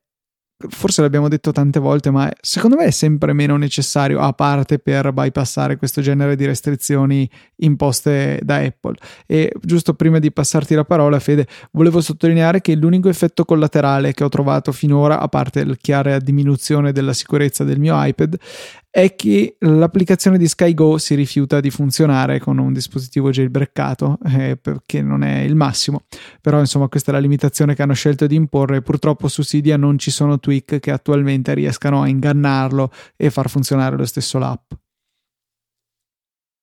[0.69, 5.13] forse l'abbiamo detto tante volte, ma secondo me è sempre meno necessario, a parte per
[5.13, 8.95] bypassare questo genere di restrizioni imposte da Apple.
[9.27, 14.25] E giusto prima di passarti la parola, Fede, volevo sottolineare che l'unico effetto collaterale che
[14.25, 18.37] ho trovato finora, a parte la chiara diminuzione della sicurezza del mio iPad,
[18.95, 25.01] è che l'applicazione di SkyGo si rifiuta di funzionare con un dispositivo jailbreakato eh, perché
[25.01, 26.03] non è il massimo.
[26.43, 28.83] Però insomma questa è la limitazione che hanno scelto di imporre.
[28.83, 33.97] Purtroppo su Cydia non ci sono tweak che attualmente riescano a ingannarlo e far funzionare
[33.97, 34.73] lo stesso l'app.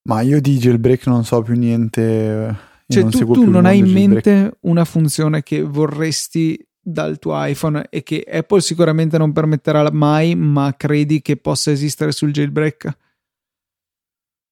[0.08, 3.92] Ma io di jailbreak non so più niente cioè non tu, tu non hai in
[3.92, 10.36] mente una funzione che vorresti dal tuo iPhone e che Apple sicuramente non permetterà mai,
[10.36, 12.98] ma credi che possa esistere sul jailbreak?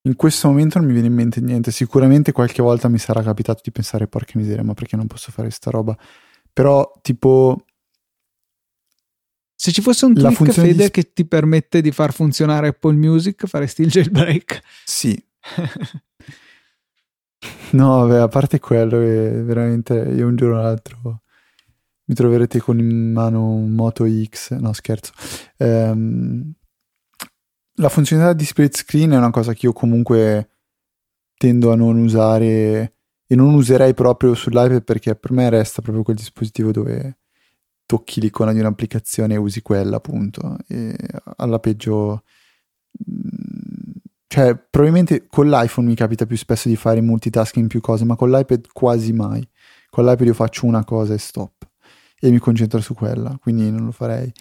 [0.04, 1.72] In questo momento non mi viene in mente niente.
[1.72, 5.50] Sicuramente qualche volta mi sarà capitato di pensare, porca miseria, ma perché non posso fare
[5.50, 5.98] sta roba?
[6.54, 7.66] Però, tipo.
[9.54, 10.92] Se ci fosse un tweak Fede di...
[10.92, 14.62] che ti permette di far funzionare Apple Music, faresti il jailbreak?
[14.86, 15.22] Sì.
[17.72, 21.22] no, vabbè, a parte quello, veramente io un giorno o l'altro
[22.08, 25.12] mi troverete con in mano un Moto X, no scherzo.
[25.58, 26.54] Ehm,
[27.76, 30.50] la funzionalità di split screen è una cosa che io comunque
[31.38, 32.94] tendo a non usare
[33.28, 37.20] e non userei proprio sull'iPad perché per me resta proprio quel dispositivo dove
[37.86, 40.58] tocchi l'icona di un'applicazione e usi quella appunto.
[40.68, 40.96] E
[41.36, 42.24] alla peggio
[43.10, 43.92] mm,
[44.28, 48.32] cioè probabilmente con l'iPhone mi capita più spesso di fare multitasking più cose ma con
[48.32, 49.48] l'iPad quasi mai.
[49.90, 51.58] Con l'iPad io faccio una cosa e stop
[52.20, 54.32] e mi concentro su quella, quindi non lo farei.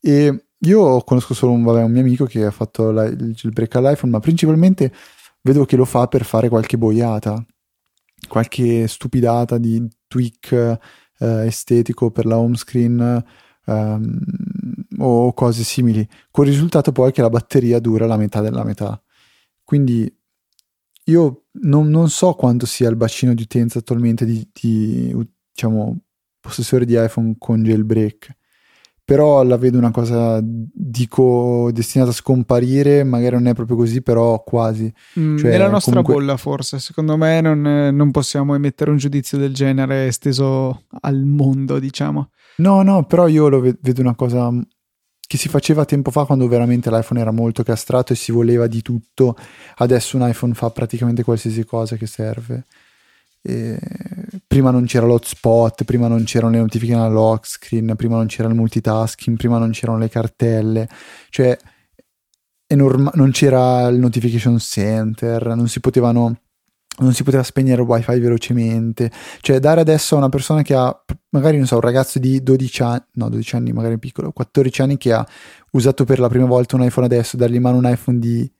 [0.00, 3.74] E io conosco solo un, vabbè, un mio amico che ha fatto la, il jailbreak
[3.76, 4.92] all'iPhone, ma principalmente
[5.42, 7.44] vedo che lo fa per fare qualche boiata,
[8.26, 10.52] qualche stupidata di tweak
[11.18, 13.24] eh, estetico per la home screen
[13.66, 14.18] um,
[14.98, 19.00] o cose simili, con il risultato poi che la batteria dura la metà della metà.
[19.62, 20.12] Quindi
[21.04, 25.14] io non, non so quanto sia il bacino di utenza attualmente di, di
[25.52, 25.98] diciamo,
[26.48, 28.36] possessore di iPhone con jailbreak.
[29.04, 34.42] Però la vedo una cosa, dico, destinata a scomparire, magari non è proprio così, però
[34.44, 34.92] quasi.
[35.18, 36.14] Mm, cioè, nella nostra comunque...
[36.14, 41.78] bolla forse, secondo me non, non possiamo emettere un giudizio del genere esteso al mondo,
[41.78, 42.30] diciamo.
[42.56, 44.52] No, no, però io lo vedo una cosa
[45.28, 48.82] che si faceva tempo fa quando veramente l'iPhone era molto castrato e si voleva di
[48.82, 49.36] tutto.
[49.76, 52.64] Adesso un iPhone fa praticamente qualsiasi cosa che serve.
[53.42, 53.78] E
[54.46, 58.48] prima non c'era l'hotspot, prima non c'erano le notifiche nella lock screen, prima non c'era
[58.48, 60.88] il multitasking, prima non c'erano le cartelle,
[61.30, 61.56] cioè
[62.74, 66.40] norma- non c'era il notification center, non si potevano
[67.00, 69.10] non si poteva spegnere il wifi velocemente.
[69.40, 72.82] Cioè dare adesso a una persona che ha magari non so un ragazzo di 12
[72.82, 75.26] anni no 12 anni magari piccolo 14 anni che ha
[75.72, 78.50] usato per la prima volta un iPhone adesso dargli in mano un iPhone di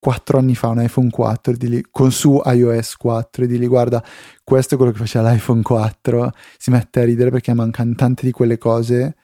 [0.00, 3.66] 4 anni fa un iPhone 4 di lì, con su iOS 4 e di lì
[3.66, 4.02] guarda
[4.44, 8.30] questo è quello che faceva l'iPhone 4 si mette a ridere perché mancano tante di
[8.30, 9.16] quelle cose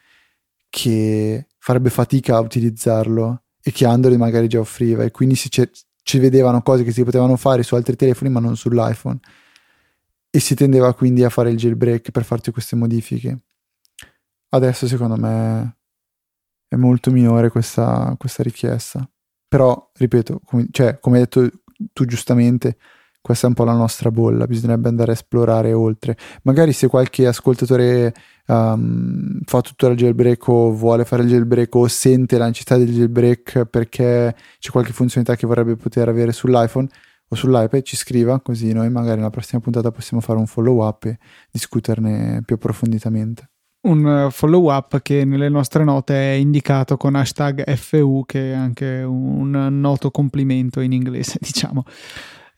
[0.68, 5.70] che farebbe fatica a utilizzarlo e che Android magari già offriva e quindi si c-
[6.02, 9.18] ci vedevano cose che si potevano fare su altri telefoni ma non sull'iPhone.
[10.30, 13.38] E si tendeva quindi a fare il jailbreak per farti queste modifiche.
[14.50, 15.76] Adesso secondo me
[16.68, 19.08] è molto minore questa, questa richiesta
[19.54, 21.48] però, ripeto, come, cioè, come hai detto
[21.92, 22.76] tu giustamente,
[23.20, 26.16] questa è un po' la nostra bolla, bisognerebbe andare a esplorare oltre.
[26.42, 28.12] Magari se qualche ascoltatore
[28.48, 32.92] um, fa tuttora il jailbreak o vuole fare il jailbreak o sente la necessità del
[32.92, 36.88] jailbreak perché c'è qualche funzionalità che vorrebbe poter avere sull'iPhone
[37.28, 41.04] o sull'iPad, ci scriva così noi magari nella prossima puntata possiamo fare un follow up
[41.04, 41.16] e
[41.52, 43.50] discuterne più approfonditamente
[43.84, 48.54] un eh, follow up che nelle nostre note è indicato con hashtag FU che è
[48.54, 51.84] anche un noto complimento in inglese diciamo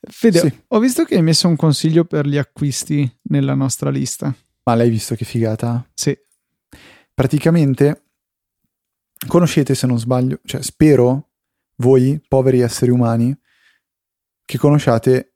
[0.09, 0.63] Fede sì.
[0.69, 4.35] ho visto che hai messo un consiglio per gli acquisti nella nostra lista
[4.65, 5.89] ma l'hai visto che figata?
[5.95, 6.17] sì
[7.13, 8.03] praticamente
[9.27, 11.31] conoscete se non sbaglio cioè spero
[11.77, 13.37] voi poveri esseri umani
[14.45, 15.35] che conosciate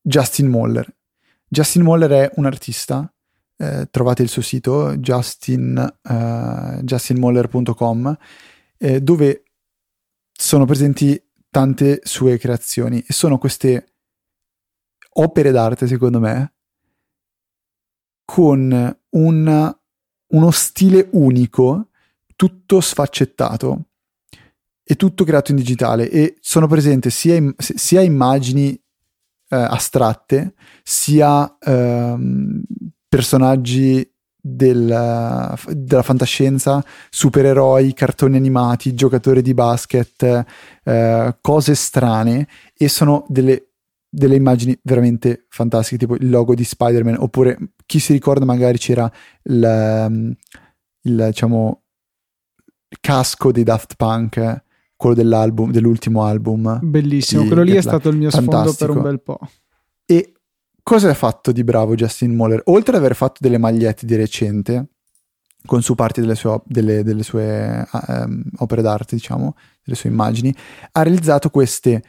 [0.00, 0.90] Justin Moller
[1.46, 3.12] Justin Moller è un artista
[3.62, 8.18] eh, trovate il suo sito justin, uh, justinmoller.com
[8.76, 9.44] eh, dove
[10.32, 13.92] sono presenti tante sue creazioni e sono queste
[15.14, 16.54] opere d'arte, secondo me,
[18.24, 19.76] con un,
[20.26, 21.90] uno stile unico,
[22.34, 23.90] tutto sfaccettato
[24.82, 26.10] e tutto creato in digitale.
[26.10, 32.62] E sono presenti sia, sia immagini eh, astratte sia ehm,
[33.12, 40.46] personaggi del, della fantascienza, supereroi, cartoni animati, giocatori di basket,
[40.82, 43.72] eh, cose strane e sono delle,
[44.08, 49.12] delle, immagini veramente fantastiche, tipo il logo di Spider-Man, oppure chi si ricorda magari c'era
[49.42, 50.34] il, ehm,
[51.02, 51.82] il diciamo,
[52.98, 54.64] casco dei Daft Punk,
[54.96, 56.78] quello dell'album, dell'ultimo album.
[56.82, 59.38] Bellissimo, quello lì è stato il mio sfondo per un bel po'.
[60.06, 60.32] E
[60.82, 62.62] cosa ha fatto di bravo Justin Moller?
[62.66, 64.88] Oltre ad aver fatto delle magliette di recente,
[65.64, 70.54] con su parti delle sue, delle, delle sue um, opere d'arte, diciamo, delle sue immagini,
[70.92, 72.02] ha realizzato queste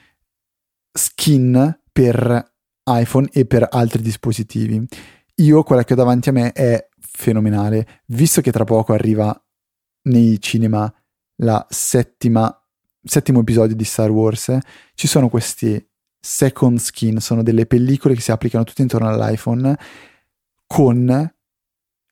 [0.91, 2.51] skin per
[2.85, 4.85] iPhone e per altri dispositivi.
[5.35, 9.39] Io, quella che ho davanti a me è fenomenale, visto che tra poco arriva
[10.03, 10.91] nei cinema
[11.37, 12.55] la settima,
[13.03, 14.57] settimo episodio di Star Wars,
[14.93, 15.83] ci sono questi
[16.25, 19.77] second skin, sono delle pellicole che si applicano tutte intorno all'iPhone
[20.65, 21.33] con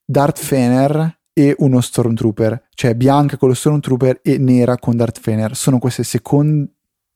[0.05, 5.55] Darth Fener e uno Stormtrooper, cioè bianca con lo Stormtrooper e nera con Darth Fener.
[5.55, 6.69] Sono queste, second...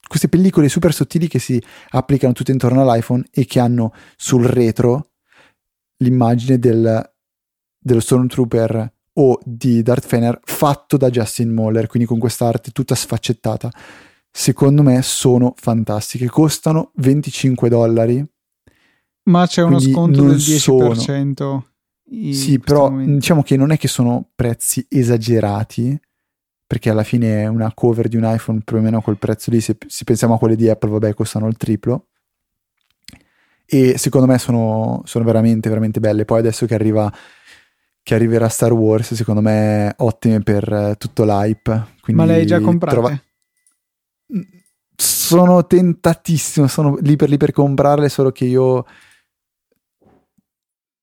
[0.08, 5.10] queste pellicole super sottili che si applicano tutte intorno all'iPhone e che hanno sul retro
[5.97, 7.12] l'immagine del,
[7.77, 13.69] dello Stormtrooper o di Darth Fener fatto da Justin Moller, quindi con quest'arte tutta sfaccettata
[14.38, 16.28] secondo me sono fantastiche.
[16.28, 18.24] Costano 25 dollari.
[19.24, 20.58] Ma c'è uno sconto del 10%.
[20.58, 21.65] Sono...
[22.32, 23.13] Sì, però momento.
[23.13, 25.98] diciamo che non è che sono prezzi esagerati,
[26.67, 29.62] perché alla fine è una cover di un iPhone più o meno quel prezzo lì,
[29.62, 32.08] se, se pensiamo a quelle di Apple, vabbè, costano il triplo.
[33.65, 36.26] E secondo me sono, sono veramente, veramente belle.
[36.26, 37.12] Poi adesso che arriva
[38.04, 41.86] che arriverà Star Wars, secondo me ottime per tutto l'hype.
[42.08, 42.95] Ma le hai già comprate?
[42.95, 43.19] Trova-
[44.95, 48.86] sono tentatissimo, sono lì per lì per comprarle, solo che io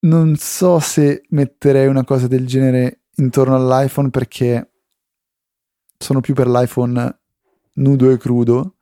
[0.01, 4.71] non so se metterei una cosa del genere intorno all'iPhone perché
[5.99, 7.21] sono più per l'iPhone
[7.75, 8.77] nudo e crudo,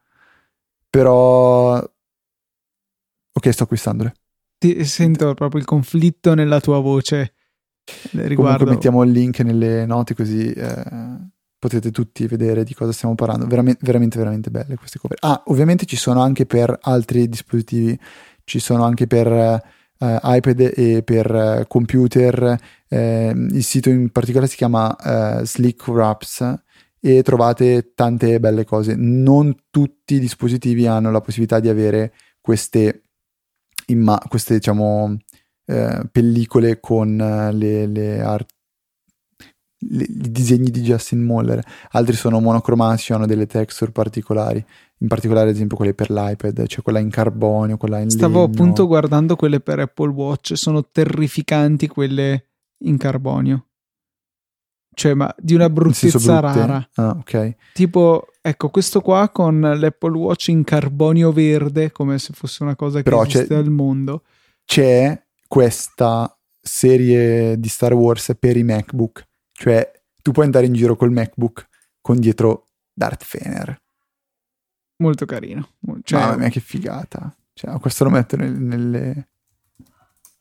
[0.89, 1.77] però
[3.33, 4.15] ok, sto acquistandole.
[4.59, 7.35] Ti sento proprio il conflitto nella tua voce
[8.13, 8.35] riguardo.
[8.35, 13.47] Comunque mettiamo il link nelle note così eh, potete tutti vedere di cosa stiamo parlando.
[13.47, 15.19] Veramente, veramente, veramente belle queste cover.
[15.21, 17.97] Ah, ovviamente ci sono anche per altri dispositivi,
[18.45, 22.59] ci sono anche per uh, iPad e per uh, computer.
[22.89, 24.97] Uh, il sito in particolare si chiama
[25.45, 26.63] Slick Wraps
[26.99, 28.95] e trovate tante belle cose.
[28.97, 33.03] Non tutti i dispositivi hanno la possibilità di avere queste,
[33.89, 35.15] imma- queste diciamo,
[36.11, 37.17] pellicole con
[37.53, 38.51] le, le art
[39.81, 41.63] i disegni di Justin Moller,
[41.93, 44.65] altri sono monocromatici, hanno delle texture particolari,
[44.99, 48.53] in particolare ad esempio quelle per l'iPad, cioè quella in carbonio, quella in Stavo legno.
[48.53, 52.47] appunto guardando quelle per Apple Watch, sono terrificanti quelle
[52.85, 53.67] in carbonio.
[54.93, 56.87] Cioè, ma di una bruttezza rara.
[56.97, 57.55] Ah, ok.
[57.73, 62.99] Tipo, ecco, questo qua con l'Apple Watch in carbonio verde, come se fosse una cosa
[62.99, 64.25] che Però esiste al mondo.
[64.65, 69.29] C'è questa serie di Star Wars per i MacBook
[69.61, 69.93] cioè,
[70.23, 71.69] tu puoi andare in giro col MacBook
[72.01, 73.79] con dietro Darth Fener.
[75.03, 75.69] Molto carino.
[76.03, 77.37] Cioè, Mamma mia, che figata.
[77.53, 79.29] Cioè, questo lo metto nel, nelle...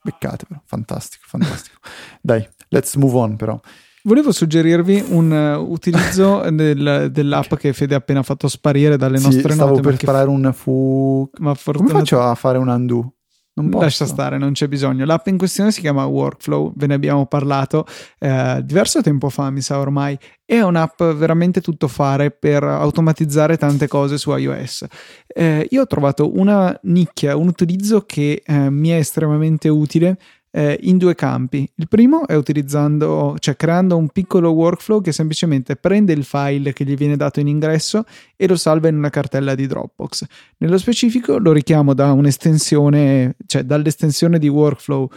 [0.01, 0.61] Beccate, però.
[0.63, 1.79] Fantastico, fantastico.
[2.21, 3.59] Dai, let's move on, però.
[4.03, 9.25] Volevo suggerirvi un uh, utilizzo del, dell'app che Fede ha appena fatto sparire dalle sì,
[9.25, 9.81] nostre stavo note.
[9.81, 11.29] per fare un fu...
[11.39, 13.15] Ma fortunat- Come faccio a fare un undo?
[13.61, 13.83] Non posso.
[13.83, 15.05] Lascia stare, non c'è bisogno.
[15.05, 17.85] L'app in questione si chiama Workflow, ve ne abbiamo parlato
[18.17, 20.17] eh, diverso tempo fa, mi sa ormai.
[20.45, 24.85] È un'app veramente tutto fare per automatizzare tante cose su iOS.
[25.27, 30.17] Eh, io ho trovato una nicchia, un utilizzo che eh, mi è estremamente utile
[30.51, 31.69] eh, in due campi.
[31.75, 36.83] Il primo è utilizzando, cioè creando un piccolo workflow che semplicemente prende il file che
[36.83, 40.25] gli viene dato in ingresso e lo salva in una cartella di Dropbox.
[40.57, 45.09] Nello specifico lo richiamo da un'estensione, cioè dall'estensione di workflow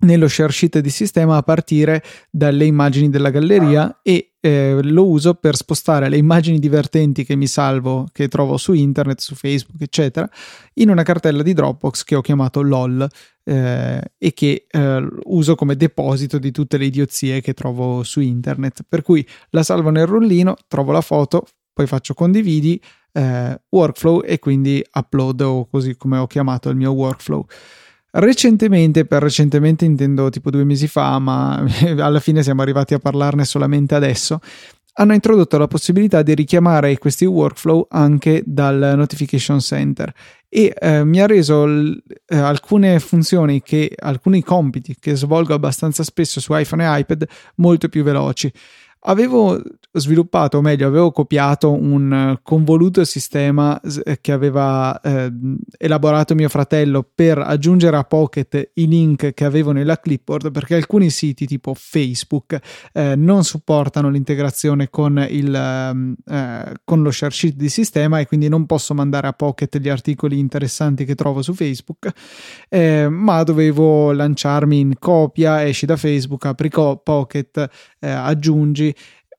[0.00, 5.34] nello share sheet di sistema a partire dalle immagini della galleria e eh, lo uso
[5.34, 10.28] per spostare le immagini divertenti che mi salvo, che trovo su internet, su Facebook, eccetera,
[10.74, 13.06] in una cartella di Dropbox che ho chiamato LOL
[13.44, 18.84] eh, e che eh, uso come deposito di tutte le idiozie che trovo su internet.
[18.88, 22.80] Per cui la salvo nel rullino, trovo la foto, poi faccio condividi,
[23.12, 27.44] eh, workflow e quindi upload o così come ho chiamato il mio workflow.
[28.12, 31.64] Recentemente, per recentemente intendo tipo due mesi fa, ma
[31.98, 34.40] alla fine siamo arrivati a parlarne solamente adesso,
[34.94, 40.12] hanno introdotto la possibilità di richiamare questi workflow anche dal Notification Center
[40.48, 46.02] e eh, mi ha reso l- eh, alcune funzioni che alcuni compiti che svolgo abbastanza
[46.02, 47.24] spesso su iPhone e iPad
[47.56, 48.52] molto più veloci.
[49.02, 49.60] Avevo
[49.92, 55.32] sviluppato, o meglio, avevo copiato un convoluto sistema eh, che aveva eh,
[55.78, 61.10] elaborato mio fratello per aggiungere a Pocket i link che avevo nella clipboard perché alcuni
[61.10, 62.58] siti tipo Facebook
[62.92, 68.26] eh, non supportano l'integrazione con, il, ehm, eh, con lo share sheet di sistema e
[68.26, 72.10] quindi non posso mandare a Pocket gli articoli interessanti che trovo su Facebook,
[72.68, 78.08] eh, ma dovevo lanciarmi in copia, esci da Facebook, apri Pocket, eh,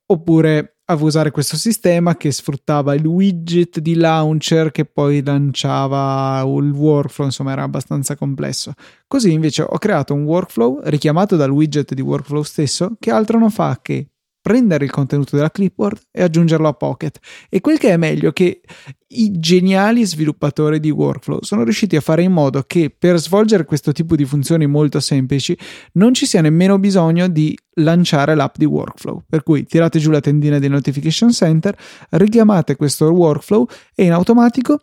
[0.05, 6.71] oppure avevo usare questo sistema che sfruttava il widget di launcher che poi lanciava il
[6.71, 8.73] workflow, insomma era abbastanza complesso.
[9.07, 13.51] Così invece ho creato un workflow richiamato dal widget di workflow stesso che altro non
[13.51, 14.07] fa che
[14.41, 17.19] prendere il contenuto della clipboard e aggiungerlo a Pocket.
[17.49, 18.61] E quel che è meglio è che
[19.07, 23.91] i geniali sviluppatori di workflow sono riusciti a fare in modo che per svolgere questo
[23.91, 25.57] tipo di funzioni molto semplici
[25.93, 29.23] non ci sia nemmeno bisogno di lanciare l'app di workflow.
[29.27, 31.77] Per cui tirate giù la tendina del notification center,
[32.11, 34.81] richiamate questo workflow e in automatico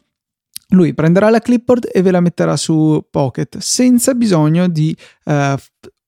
[0.73, 4.95] lui prenderà la clipboard e ve la metterà su Pocket senza bisogno di
[5.25, 5.55] uh,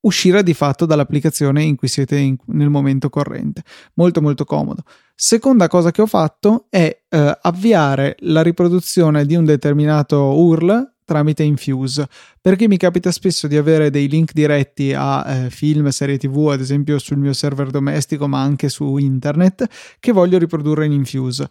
[0.02, 3.62] uscire di fatto dall'applicazione in cui siete in, nel momento corrente.
[3.94, 4.82] Molto molto comodo.
[5.14, 11.42] Seconda cosa che ho fatto è eh, avviare la riproduzione di un determinato URL tramite
[11.42, 12.08] Infuse,
[12.40, 16.60] perché mi capita spesso di avere dei link diretti a eh, film, serie tv, ad
[16.60, 19.66] esempio sul mio server domestico, ma anche su internet,
[19.98, 21.48] che voglio riprodurre in Infuse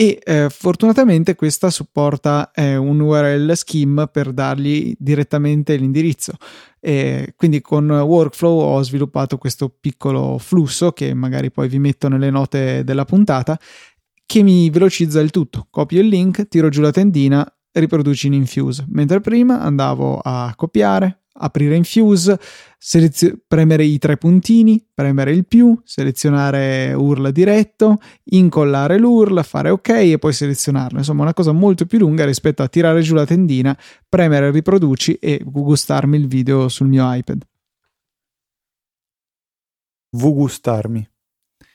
[0.00, 6.34] e eh, fortunatamente questa supporta eh, un URL scheme per dargli direttamente l'indirizzo.
[6.80, 12.30] E quindi con Workflow ho sviluppato questo piccolo flusso che magari poi vi metto nelle
[12.30, 13.58] note della puntata
[14.24, 15.66] che mi velocizza il tutto.
[15.70, 21.22] Copio il link, tiro giù la tendina, riproduci in Infuse, mentre prima andavo a copiare,
[21.38, 22.38] aprire Infuse,
[22.78, 29.88] selezio- premere i tre puntini, premere il più, selezionare URL diretto, incollare l'URL, fare OK
[29.88, 30.98] e poi selezionarlo.
[30.98, 33.76] Insomma, una cosa molto più lunga rispetto a tirare giù la tendina,
[34.08, 37.42] premere riproduci e gustarmi il video sul mio iPad.
[40.10, 41.08] Vugustarmi.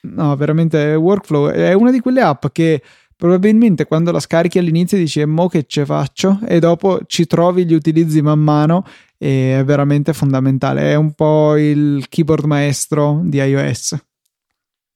[0.06, 2.82] No, veramente Workflow è una di quelle app che
[3.24, 7.74] probabilmente quando la scarichi all'inizio dici mo che ce faccio e dopo ci trovi gli
[7.74, 8.86] utilizzi man mano
[9.18, 10.92] e è veramente fondamentale.
[10.92, 13.96] È un po' il keyboard maestro di iOS.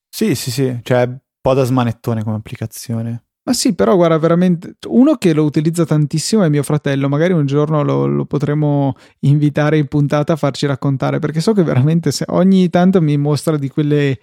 [0.10, 3.28] Sì, sì, sì, cioè un po' da smanettone come applicazione.
[3.44, 7.08] Ma sì, però guarda, veramente uno che lo utilizza tantissimo è mio fratello.
[7.08, 11.64] Magari un giorno lo, lo potremo invitare in puntata a farci raccontare, perché so che
[11.64, 14.20] veramente ogni tanto mi mostra di quelle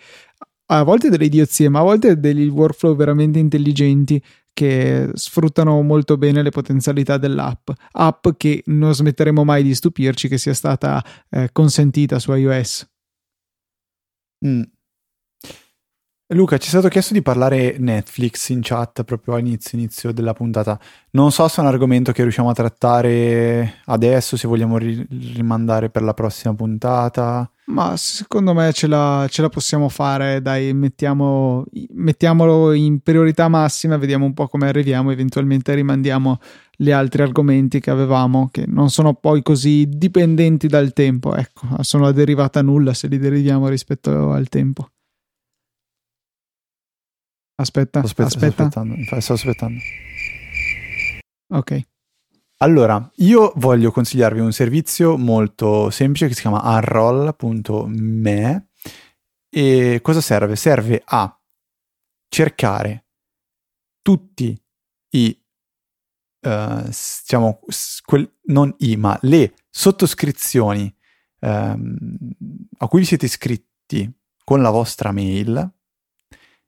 [0.67, 6.43] a volte delle idiozie, ma a volte degli workflow veramente intelligenti che sfruttano molto bene
[6.43, 12.19] le potenzialità dell'app, app che non smetteremo mai di stupirci che sia stata eh, consentita
[12.19, 12.89] su iOS.
[14.47, 14.63] Mm.
[16.29, 20.81] Luca, ci è stato chiesto di parlare Netflix in chat proprio all'inizio inizio della puntata.
[21.11, 25.91] Non so se è un argomento che riusciamo a trattare adesso, se vogliamo ri- rimandare
[25.91, 27.49] per la prossima puntata.
[27.67, 33.97] Ma secondo me ce la, ce la possiamo fare, dai, mettiamo, mettiamolo in priorità massima,
[33.97, 36.41] vediamo un po' come arriviamo, eventualmente rimandiamo
[36.77, 42.07] gli altri argomenti che avevamo, che non sono poi così dipendenti dal tempo, ecco, sono
[42.07, 44.91] a derivata nulla se li deriviamo rispetto al tempo.
[47.57, 48.69] Aspetta, aspetta, aspetta.
[48.69, 49.81] Sto aspettando, sto aspettando.
[51.55, 51.83] Ok.
[52.59, 58.69] Allora, io voglio consigliarvi un servizio molto semplice che si chiama unroll.me
[59.49, 60.55] e cosa serve?
[60.55, 61.37] Serve a
[62.29, 63.07] cercare
[64.03, 64.57] tutti
[65.11, 65.45] i
[66.47, 67.61] uh, diciamo
[68.05, 70.95] quel, non i ma le sottoscrizioni
[71.41, 72.17] um,
[72.79, 74.13] a cui vi siete iscritti
[74.45, 75.73] con la vostra mail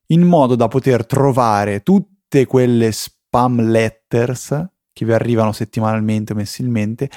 [0.06, 7.10] in modo da poter trovare tutte quelle spam letters che vi arrivano settimanalmente o mensilmente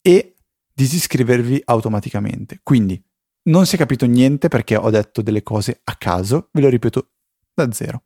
[0.00, 0.36] e
[0.72, 2.60] disiscrivervi automaticamente.
[2.62, 3.02] Quindi
[3.48, 7.08] non si è capito niente perché ho detto delle cose a caso, ve lo ripeto
[7.52, 8.04] da zero.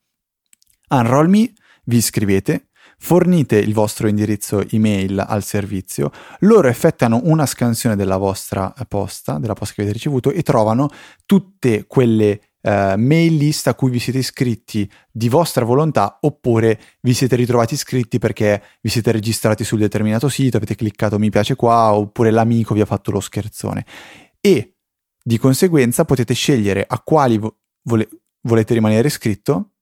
[0.89, 1.53] Unroll me,
[1.85, 6.11] vi iscrivete, fornite il vostro indirizzo email al servizio,
[6.41, 10.89] loro effettuano una scansione della vostra posta, della posta che avete ricevuto e trovano
[11.27, 17.15] tutte quelle eh, mail list a cui vi siete iscritti di vostra volontà oppure vi
[17.15, 21.93] siete ritrovati iscritti perché vi siete registrati sul determinato sito, avete cliccato mi piace qua
[21.93, 23.85] oppure l'amico vi ha fatto lo scherzone
[24.41, 24.75] e
[25.23, 28.09] di conseguenza potete scegliere a quali vo- vole-
[28.43, 29.73] volete rimanere iscritto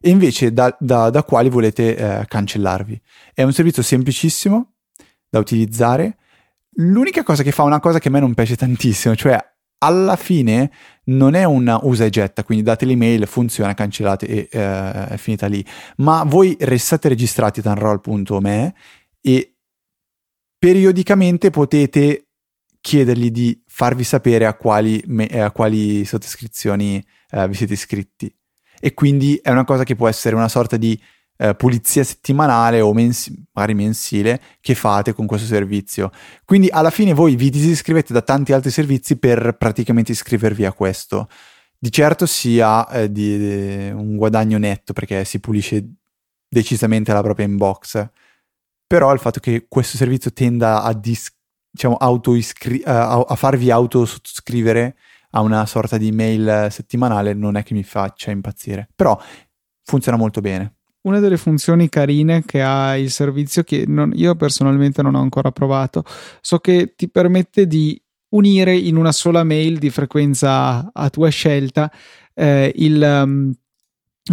[0.00, 3.00] e invece da, da, da quali volete eh, cancellarvi.
[3.32, 4.74] È un servizio semplicissimo
[5.30, 6.18] da utilizzare.
[6.76, 9.38] L'unica cosa che fa una cosa che a me non piace tantissimo, cioè
[9.84, 10.70] alla fine
[11.06, 15.46] non è una usa e getta, quindi date l'email, funziona, cancellate e eh, è finita
[15.46, 15.64] lì.
[15.98, 18.74] Ma voi restate registrati da unroll.me
[19.20, 19.56] e
[20.58, 22.28] periodicamente potete
[22.80, 28.34] chiedergli di farvi sapere a quali, me, a quali sottoscrizioni eh, vi siete iscritti.
[28.80, 30.98] E quindi è una cosa che può essere una sorta di
[31.36, 36.10] eh, pulizia settimanale o mensi- magari mensile che fate con questo servizio.
[36.44, 41.28] Quindi alla fine voi vi disiscrivete da tanti altri servizi per praticamente iscrivervi a questo.
[41.78, 45.84] Di certo si ha eh, di, di un guadagno netto perché si pulisce
[46.48, 48.08] decisamente la propria inbox.
[48.86, 51.34] Però il fatto che questo servizio tenda a, dis-
[51.70, 51.98] diciamo,
[52.36, 54.96] iscri- a, a farvi autosottoscrivere
[55.30, 58.88] a una sorta di mail settimanale non è che mi faccia impazzire.
[58.94, 59.20] Però
[59.82, 65.02] funziona molto bene una delle funzioni carine che ha il servizio che non, io personalmente
[65.02, 66.04] non ho ancora provato.
[66.40, 68.00] So che ti permette di
[68.30, 71.90] unire in una sola mail di frequenza a tua scelta
[72.34, 73.52] eh, il, um,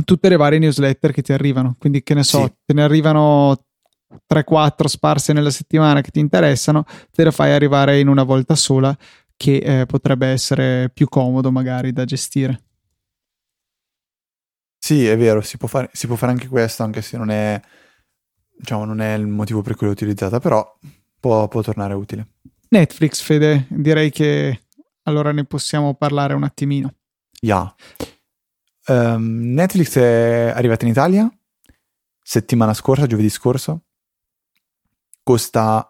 [0.04, 1.76] tutte le varie newsletter che ti arrivano.
[1.78, 2.54] Quindi, che ne so, sì.
[2.66, 3.66] te ne arrivano
[4.32, 8.96] 3-4 sparse nella settimana che ti interessano, te le fai arrivare in una volta sola,
[9.36, 12.62] che eh, potrebbe essere più comodo magari da gestire.
[14.92, 17.62] Sì, è vero, si può, fare, si può fare anche questo, anche se non è,
[18.58, 20.78] diciamo, non è il motivo per cui l'ho utilizzata, però
[21.18, 22.28] può, può tornare utile.
[22.68, 24.64] Netflix, Fede, direi che
[25.04, 26.94] allora ne possiamo parlare un attimino.
[27.40, 27.74] Yeah.
[28.88, 31.34] Um, Netflix è arrivata in Italia
[32.22, 33.86] settimana scorsa, giovedì scorso.
[35.24, 35.90] Costa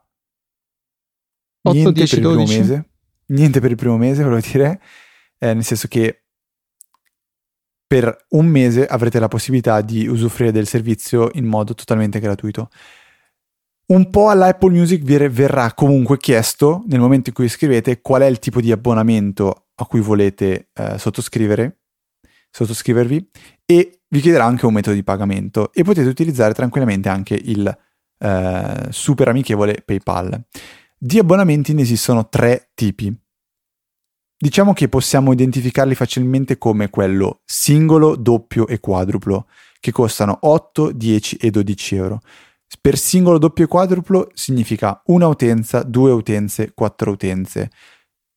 [1.63, 2.41] 8, niente 10, per 12.
[2.41, 2.89] il primo mese.
[3.25, 4.79] Niente per il primo mese, volevo dire.
[5.39, 6.20] Eh, nel senso che
[7.91, 12.69] per un mese avrete la possibilità di usufruire del servizio in modo totalmente gratuito.
[13.87, 18.39] Un po' all'Apple Music verrà comunque chiesto nel momento in cui scrivete qual è il
[18.39, 21.79] tipo di abbonamento a cui volete eh, sottoscrivere,
[22.49, 23.29] sottoscrivervi
[23.65, 27.77] e vi chiederà anche un metodo di pagamento e potete utilizzare tranquillamente anche il
[28.19, 30.41] eh, super amichevole PayPal.
[30.97, 33.13] Di abbonamenti ne esistono tre tipi.
[34.43, 39.45] Diciamo che possiamo identificarli facilmente come quello singolo, doppio e quadruplo,
[39.79, 42.21] che costano 8, 10 e 12 euro.
[42.81, 47.69] Per singolo, doppio e quadruplo significa una utenza, due utenze, quattro utenze,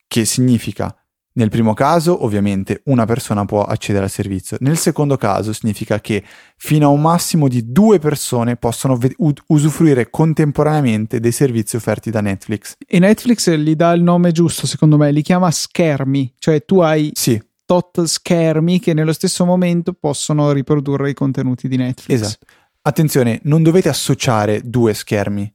[0.07, 0.95] che significa
[1.37, 4.57] nel primo caso, ovviamente, una persona può accedere al servizio.
[4.61, 6.23] Nel secondo caso, significa che
[6.57, 9.17] fino a un massimo di due persone possono ve-
[9.49, 12.77] usufruire contemporaneamente dei servizi offerti da Netflix.
[12.87, 17.11] E Netflix gli dà il nome giusto, secondo me, li chiama schermi, cioè tu hai
[17.15, 17.43] sì.
[17.65, 22.21] tot schermi che nello stesso momento possono riprodurre i contenuti di Netflix.
[22.21, 22.47] Esatto.
[22.83, 25.53] Attenzione, non dovete associare due schermi.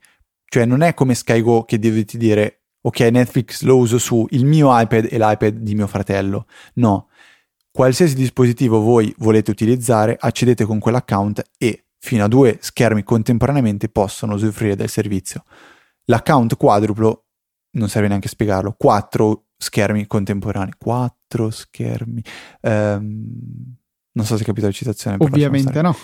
[0.52, 4.70] Cioè non è come SkyGo che dovete dire ok, Netflix lo uso su il mio
[4.80, 6.46] iPad e l'iPad di mio fratello.
[6.76, 7.10] No,
[7.72, 14.36] qualsiasi dispositivo voi volete utilizzare, accedete con quell'account e fino a due schermi contemporaneamente possono
[14.36, 15.44] usufruire del servizio.
[16.06, 17.26] L'account quadruplo,
[17.72, 20.74] non serve neanche spiegarlo, quattro schermi contemporanei.
[20.78, 22.24] Quattro schermi.
[22.62, 23.76] Um,
[24.14, 25.18] non so se hai capito la citazione.
[25.20, 25.96] Ovviamente no.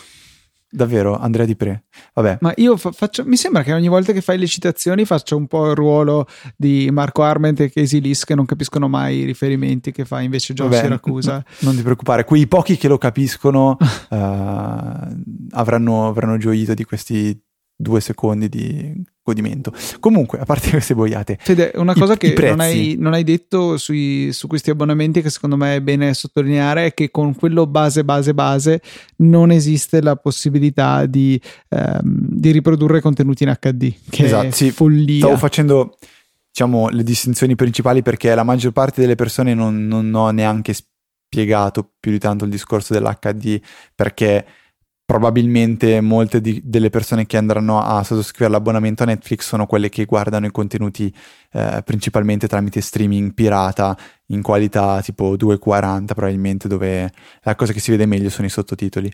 [0.69, 1.85] Davvero, Andrea Di Pre.
[2.13, 2.37] Vabbè.
[2.41, 5.47] Ma io fa- faccio, mi sembra che ogni volta che fai le citazioni faccia un
[5.47, 9.91] po' il ruolo di Marco Arment e Casey Liss che non capiscono mai i riferimenti
[9.91, 11.37] che fa invece John Vabbè, Siracusa.
[11.37, 14.15] N- non ti preoccupare, quei pochi che lo capiscono uh,
[15.51, 17.39] avranno, avranno gioito di questi
[17.75, 19.73] due secondi di godimento.
[19.99, 23.23] Comunque, a parte queste boiate, Fede, una cosa I, che i non, hai, non, hai,
[23.23, 27.65] detto sui, su questi abbonamenti, che secondo me è bene sottolineare, è che con quello
[27.65, 28.81] base, base, base
[29.17, 33.91] non esiste la possibilità di, ehm, di riprodurre contenuti in HD.
[34.09, 35.17] Che esatto, è sì, follia.
[35.17, 35.97] Stavo facendo
[36.47, 41.91] diciamo le distinzioni principali perché la maggior parte delle persone non, non ho neanche spiegato
[41.99, 43.59] più di tanto il discorso dell'HD
[43.93, 44.45] perché
[45.05, 50.05] probabilmente molte di, delle persone che andranno a sottoscrivere l'abbonamento a Netflix sono quelle che
[50.05, 51.13] guardano i contenuti
[51.51, 53.95] eh, principalmente tramite streaming pirata
[54.27, 57.11] in qualità tipo 240 probabilmente dove
[57.43, 59.11] la cosa che si vede meglio sono i sottotitoli.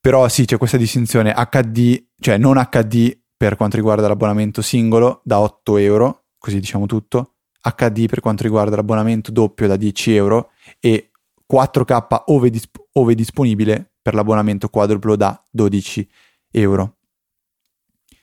[0.00, 1.34] Però sì c'è questa distinzione.
[1.50, 7.34] HD cioè non HD per quanto riguarda l'abbonamento singolo da 8 euro così diciamo tutto.
[7.60, 10.50] HD per quanto riguarda l'abbonamento doppio da 10 euro.
[10.80, 11.10] E
[11.52, 16.08] 4K ove, disp- ove disponibile per l'abbonamento quadruplo da 12
[16.52, 16.94] euro.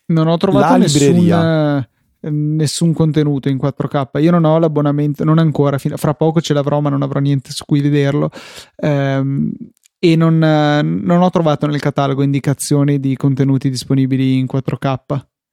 [0.05, 1.85] Non ho trovato nessun,
[2.21, 4.21] nessun, contenuto in 4K.
[4.21, 7.65] Io non ho l'abbonamento, non ancora, fra poco ce l'avrò, ma non avrò niente su
[7.65, 8.29] cui vederlo.
[8.77, 9.51] Ehm,
[9.99, 14.95] e non, non, ho trovato nel catalogo indicazioni di contenuti disponibili in 4K.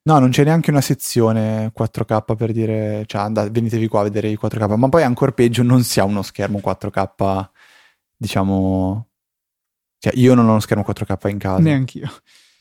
[0.03, 4.28] No, non c'è neanche una sezione 4K per dire, cioè andate, venitevi qua a vedere
[4.28, 7.49] i 4K, ma poi ancora peggio non si ha uno schermo 4K,
[8.16, 9.07] diciamo...
[10.01, 11.62] Cioè io non ho uno schermo 4K in casa.
[11.62, 12.11] Neanch'io.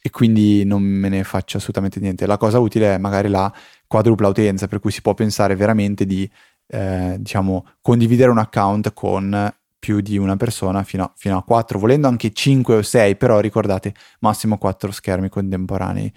[0.01, 2.25] E quindi non me ne faccio assolutamente niente.
[2.25, 3.51] La cosa utile è magari la
[3.87, 6.29] quadrupla utenza, per cui si può pensare veramente di,
[6.67, 11.79] eh, diciamo, condividere un account con più di una persona fino a, fino a 4,
[11.79, 16.11] volendo anche 5 o 6, però ricordate massimo 4 schermi contemporanei.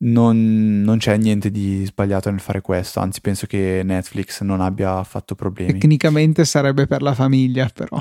[0.00, 5.02] Non, non, c'è niente di sbagliato nel fare questo, anzi penso che Netflix non abbia
[5.02, 5.72] fatto problemi.
[5.72, 8.00] Tecnicamente sarebbe per la famiglia, però.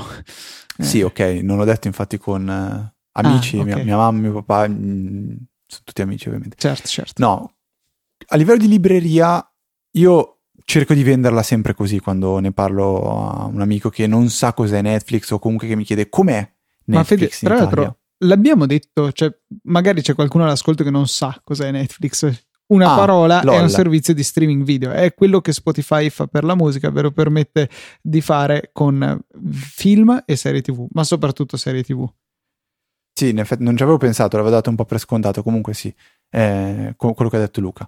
[0.77, 0.83] Eh.
[0.83, 3.73] Sì, ok, non l'ho detto infatti con uh, amici, ah, okay.
[3.75, 5.27] mia, mia, mamma, mio papà, mh, mm,
[5.65, 6.55] sono tutti amici ovviamente.
[6.57, 7.21] Certo, certo.
[7.21, 7.53] No,
[8.27, 9.43] a livello di libreria
[9.91, 14.53] io cerco di venderla sempre così quando ne parlo a un amico che non sa
[14.53, 16.47] cos'è Netflix o comunque che mi chiede com'è
[16.85, 19.31] Netflix Ma Fede, tra l'altro l'abbiamo detto, cioè
[19.63, 22.45] magari c'è qualcuno all'ascolto che non sa cos'è Netflix.
[22.67, 23.55] Una ah, parola lol.
[23.55, 27.01] è un servizio di streaming video, è quello che Spotify fa per la musica, ve
[27.01, 27.69] lo permette
[28.01, 32.05] di fare con film e serie TV, ma soprattutto serie TV.
[33.13, 35.93] Sì, in effetti non ci avevo pensato, l'avevo dato un po' per scontato, comunque sì,
[36.29, 37.87] eh, quello che ha detto Luca.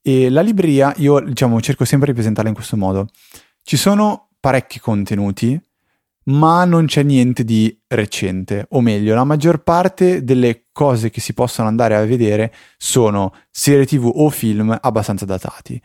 [0.00, 3.08] E la libreria io diciamo cerco sempre di presentarla in questo modo.
[3.62, 5.60] Ci sono parecchi contenuti,
[6.24, 11.34] ma non c'è niente di recente, o meglio, la maggior parte delle cose che si
[11.34, 15.80] possono andare a vedere sono serie TV o film abbastanza datati.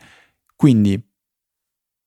[0.56, 1.02] Quindi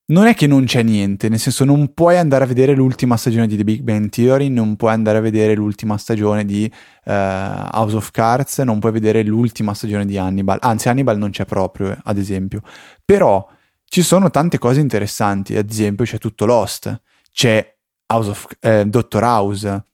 [0.06, 3.46] non è che non c'è niente, nel senso non puoi andare a vedere l'ultima stagione
[3.46, 6.70] di The Big Bang Theory, non puoi andare a vedere l'ultima stagione di
[7.04, 11.46] uh, House of Cards, non puoi vedere l'ultima stagione di Hannibal, anzi Hannibal non c'è
[11.46, 12.60] proprio, ad esempio,
[13.02, 13.48] però
[13.84, 17.00] ci sono tante cose interessanti, ad esempio c'è tutto Lost,
[17.32, 17.73] c'è
[18.06, 19.84] House of, eh, Doctor House,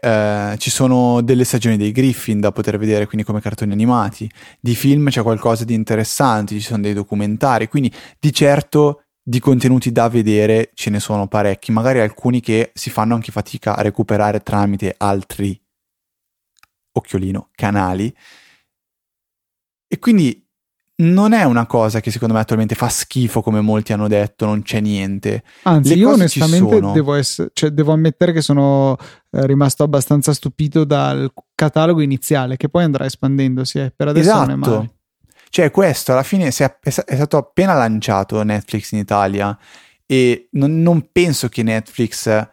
[0.00, 4.28] eh, ci sono delle stagioni dei Griffin da poter vedere, quindi come cartoni animati.
[4.58, 9.92] Di film c'è qualcosa di interessante, ci sono dei documentari, quindi di certo di contenuti
[9.92, 14.40] da vedere ce ne sono parecchi, magari alcuni che si fanno anche fatica a recuperare
[14.40, 15.60] tramite altri
[16.92, 18.14] occhiolino canali.
[19.86, 20.48] E quindi
[21.00, 24.62] non è una cosa che secondo me attualmente fa schifo come molti hanno detto, non
[24.62, 25.42] c'è niente.
[25.62, 28.96] Anzi, io onestamente devo, essere, cioè, devo, ammettere che sono
[29.30, 33.92] eh, rimasto abbastanza stupito dal catalogo iniziale, che poi andrà espandendosi, eh.
[33.94, 34.46] per adesso esatto.
[34.46, 34.76] non è esatto.
[34.76, 34.94] male.
[35.48, 39.58] Cioè questo alla fine è, è, stato appena lanciato Netflix in Italia
[40.06, 42.48] e non, non penso che Netflix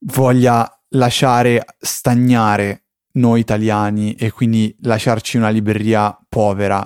[0.00, 6.82] voglia lasciare stagnare noi italiani e quindi lasciarci una libreria povera.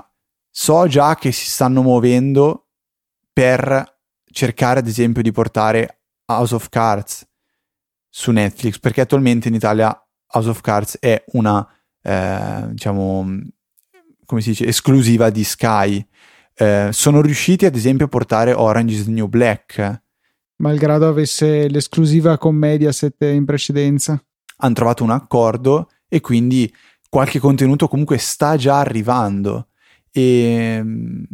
[0.51, 2.71] So già che si stanno muovendo
[3.33, 7.29] per cercare ad esempio di portare House of Cards
[8.09, 9.97] su Netflix perché attualmente in Italia
[10.33, 11.69] House of Cards è una
[12.03, 13.41] eh, diciamo
[14.25, 16.05] come si dice esclusiva di Sky.
[16.55, 20.03] Eh, sono riusciti ad esempio a portare Orange is the New Black.
[20.57, 24.23] Malgrado avesse l'esclusiva con Mediaset in precedenza.
[24.59, 26.73] Hanno trovato un accordo e quindi
[27.15, 29.69] qualche contenuto comunque sta già arrivando.
[30.11, 31.25] E ehm,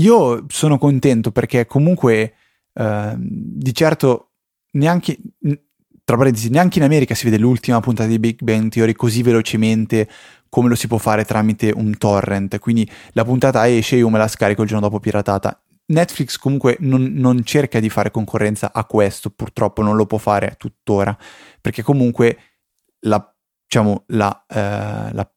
[0.00, 2.34] io sono contento perché comunque
[2.72, 4.30] eh, di certo
[4.72, 5.18] neanche
[6.02, 10.08] tra parentesi neanche in America si vede l'ultima puntata di Big Bang Theory così velocemente
[10.48, 14.26] come lo si può fare tramite un torrent quindi la puntata esce io me la
[14.26, 19.30] scarico il giorno dopo piratata Netflix comunque non, non cerca di fare concorrenza a questo
[19.30, 21.16] purtroppo non lo può fare tuttora
[21.60, 22.38] perché comunque
[23.00, 23.34] la
[23.70, 25.32] diciamo, la, eh, la,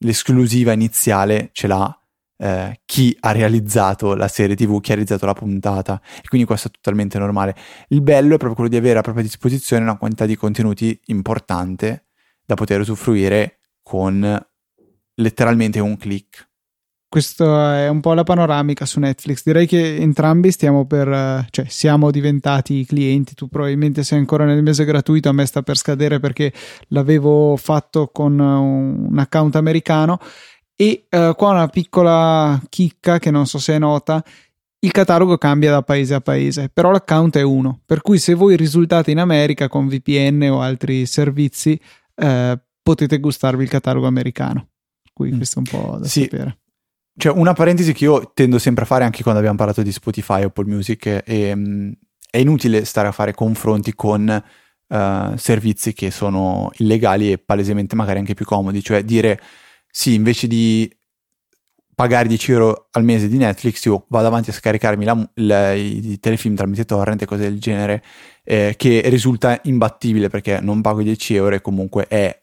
[0.00, 1.98] l'esclusiva iniziale ce l'ha
[2.36, 6.68] eh, chi ha realizzato la serie TV, chi ha realizzato la puntata e quindi questo
[6.68, 7.56] è totalmente normale.
[7.88, 12.08] Il bello è proprio quello di avere a propria disposizione una quantità di contenuti importante
[12.44, 14.46] da poter usufruire con
[15.14, 16.47] letteralmente un click.
[17.10, 19.42] Questa è un po' la panoramica su Netflix.
[19.42, 23.34] Direi che entrambi stiamo per, cioè siamo diventati clienti.
[23.34, 26.52] Tu probabilmente sei ancora nel mese gratuito, a me sta per scadere perché
[26.88, 30.18] l'avevo fatto con un account americano.
[30.76, 34.22] E uh, qua una piccola chicca che non so se è nota.
[34.80, 37.80] Il catalogo cambia da paese a paese, però l'account è uno.
[37.86, 41.80] Per cui se voi risultate in America con VPN o altri servizi,
[42.14, 44.68] eh, potete gustarvi il catalogo americano.
[45.12, 45.36] Cui mm.
[45.36, 46.22] questo è un po' da sì.
[46.24, 46.58] sapere.
[47.18, 50.44] Cioè, una parentesi che io tendo sempre a fare anche quando abbiamo parlato di Spotify
[50.44, 51.90] o Apple Music è, mm,
[52.30, 54.42] è inutile stare a fare confronti con
[54.86, 59.40] uh, servizi che sono illegali e palesemente magari anche più comodi, cioè dire
[59.90, 60.88] sì, invece di
[61.92, 66.18] pagare 10 euro al mese di Netflix, io vado avanti a scaricarmi la, la, i
[66.20, 68.04] telefilm tramite torrent e cose del genere,
[68.44, 72.40] eh, che risulta imbattibile perché non pago 10 euro e comunque è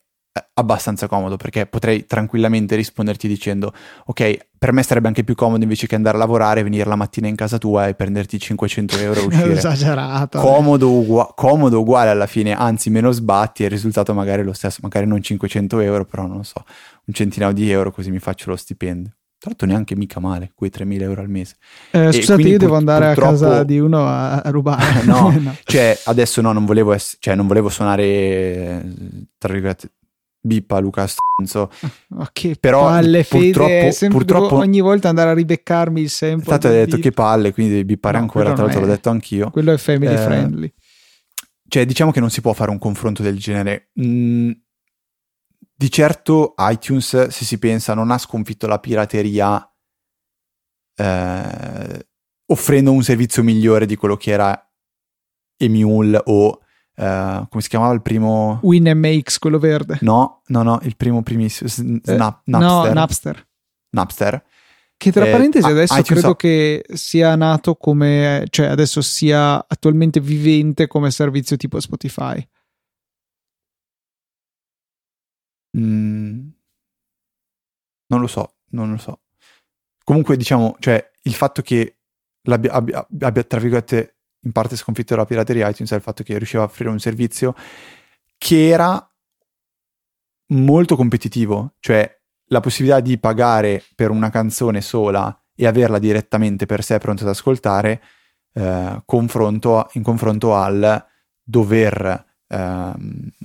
[0.53, 3.73] abbastanza comodo perché potrei tranquillamente risponderti dicendo
[4.05, 7.27] ok per me sarebbe anche più comodo invece che andare a lavorare venire la mattina
[7.27, 12.27] in casa tua e prenderti 500 euro a uscire esagerato comodo, ugu- comodo uguale alla
[12.27, 16.05] fine anzi meno sbatti e il risultato magari è lo stesso magari non 500 euro
[16.05, 16.63] però non so
[17.05, 20.71] un centinaio di euro così mi faccio lo stipendio tra l'altro neanche mica male, quei
[20.73, 21.57] 3.000 euro al mese.
[21.91, 25.03] Eh, scusate, io devo andare a casa di uno a, a rubare.
[25.05, 28.83] no, no, cioè adesso no, non volevo, ess- cioè, non volevo suonare,
[29.37, 29.91] tra virgolette,
[30.45, 31.71] bippa Luca Stronzo.
[32.09, 36.45] Ma che Però palle, purtroppo, Fede, purtroppo ogni volta andare a ribeccarmi il sempre.
[36.45, 39.49] Infatti hai detto che palle, quindi devi bippare no, ancora, tra l'altro l'ho detto anch'io.
[39.49, 40.73] Quello è family eh, friendly.
[41.67, 43.89] Cioè, diciamo che non si può fare un confronto del genere.
[43.99, 44.51] Mm,
[45.77, 49.69] di certo iTunes, se si pensa, non ha sconfitto la pirateria
[50.97, 52.07] eh,
[52.45, 54.59] offrendo un servizio migliore di quello che era
[55.57, 56.59] Emule o
[56.97, 58.59] Uh, come si chiamava il primo?
[58.63, 59.97] WinMX, quello verde.
[60.01, 61.69] No, no, no, il primo primissimo.
[61.69, 62.43] Snap, eh, Napster.
[62.45, 63.47] No, Napster.
[63.89, 64.43] Napster.
[64.97, 66.35] Che tra eh, parentesi adesso credo so.
[66.35, 72.47] che sia nato come, cioè adesso sia attualmente vivente come servizio tipo Spotify.
[75.77, 76.47] Mm,
[78.07, 79.19] non lo so, non lo so.
[80.03, 81.97] Comunque diciamo, cioè il fatto che
[82.43, 84.14] abbia, abbia tra virgolette
[84.45, 87.53] in parte sconfitto la pirateria iTunes è il fatto che riusciva a offrire un servizio
[88.37, 89.09] che era
[90.47, 92.09] molto competitivo, cioè
[92.49, 97.29] la possibilità di pagare per una canzone sola e averla direttamente per sé pronta ad
[97.29, 98.01] ascoltare
[98.53, 101.03] eh, confronto, in confronto al
[101.41, 102.91] dover eh,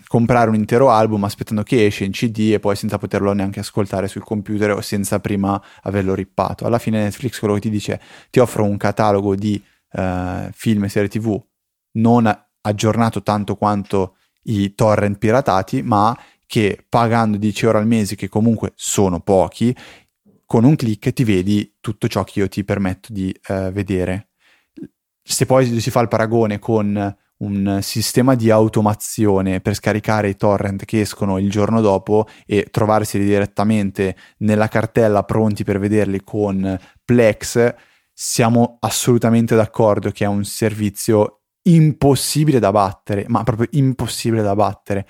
[0.07, 4.09] comprare un intero album aspettando che esce in CD e poi senza poterlo neanche ascoltare
[4.09, 6.67] sul computer o senza prima averlo rippato.
[6.67, 9.63] Alla fine Netflix quello che ti dice ti offro un catalogo di
[9.93, 11.41] uh, film e serie tv
[11.93, 16.17] non aggiornato tanto quanto i torrent piratati, ma
[16.47, 19.75] che pagando 10 euro al mese, che comunque sono pochi,
[20.45, 24.31] con un clic ti vedi tutto ciò che io ti permetto di uh, vedere.
[25.23, 30.85] Se poi si fa il paragone con un sistema di automazione per scaricare i torrent
[30.85, 37.75] che escono il giorno dopo e trovarseli direttamente nella cartella pronti per vederli con Plex,
[38.23, 45.09] siamo assolutamente d'accordo che è un servizio impossibile da battere, ma proprio impossibile da battere,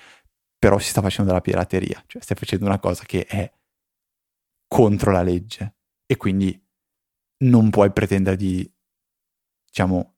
[0.57, 3.51] però si sta facendo della pirateria, cioè stai facendo una cosa che è
[4.65, 6.57] contro la legge e quindi
[7.43, 8.73] non puoi pretendere di,
[9.65, 10.15] diciamo,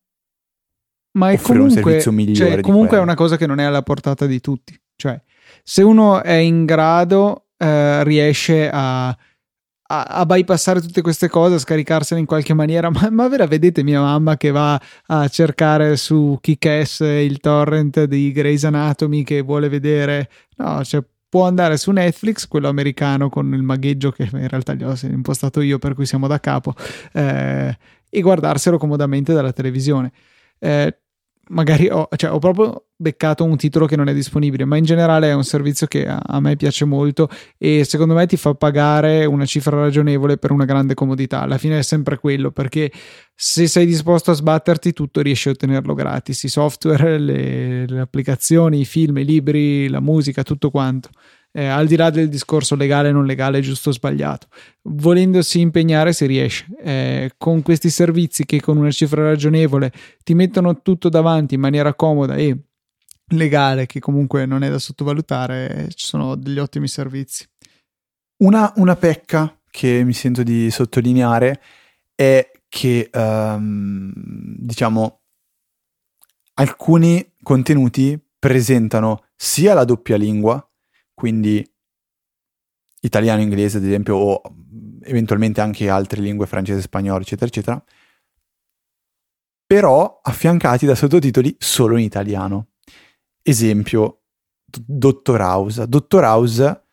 [1.18, 2.52] ma è comunque, un servizio migliore.
[2.52, 5.20] Cioè, comunque è una cosa che non è alla portata di tutti, cioè
[5.64, 9.18] se uno è in grado eh, riesce a
[10.02, 12.89] a, bypassare tutte queste cose, a scaricarsene in qualche maniera.
[12.89, 18.32] Ma, ma vera, vedete mia mamma che va a cercare su Kick-Ass il torrent di
[18.32, 20.30] Grey's Anatomy che vuole vedere.
[20.58, 24.84] No, cioè può andare su Netflix, quello americano con il magheggio che in realtà gli
[24.84, 26.76] ho impostato io, per cui siamo da capo,
[27.12, 27.76] eh,
[28.10, 30.12] e guardarselo comodamente dalla televisione.
[30.60, 30.96] Eh,
[31.50, 35.30] magari ho, cioè, ho, proprio beccato un titolo che non è disponibile, ma in generale
[35.30, 39.26] è un servizio che a, a, me piace molto e secondo me ti fa pagare
[39.26, 41.41] una cifra ragionevole per una grande comodità.
[41.41, 42.91] Alla fine è sempre quello, perché
[43.36, 48.82] se sei disposto a sbatterti tutto riesci a ottenerlo gratis, i software, le, le applicazioni,
[48.82, 51.10] i film, i libri, la musica, tutto quanto
[51.56, 54.47] eh, al di là del discorso legale, non legale, giusto o sbagliato.
[54.89, 56.66] Volendosi impegnare si riesce.
[56.82, 59.91] Eh, con questi servizi che con una cifra ragionevole
[60.24, 62.58] ti mettono tutto davanti in maniera comoda e
[63.28, 67.47] legale, che comunque non è da sottovalutare, ci sono degli ottimi servizi.
[68.43, 71.62] Una, una pecca che mi sento di sottolineare
[72.16, 74.12] è che, um,
[74.58, 75.22] diciamo,
[76.56, 80.68] alcuni contenuti presentano sia la doppia lingua,
[81.14, 81.66] quindi
[83.01, 84.41] italiano, inglese ad esempio, o
[85.03, 87.84] eventualmente anche altre lingue, francese, spagnolo, eccetera, eccetera,
[89.66, 92.68] però affiancati da sottotitoli solo in italiano.
[93.41, 94.22] Esempio,
[94.66, 95.88] Dottor House.
[95.88, 96.84] Dottor House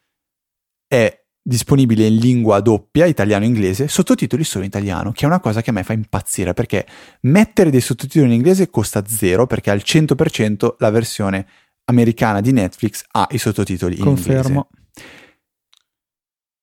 [0.86, 5.70] è disponibile in lingua doppia, italiano-inglese, sottotitoli solo in italiano, che è una cosa che
[5.70, 6.86] a me fa impazzire, perché
[7.22, 11.46] mettere dei sottotitoli in inglese costa zero, perché al 100% la versione
[11.90, 14.68] americana di Netflix ha i sottotitoli in Confermo.
[14.68, 14.68] inglese.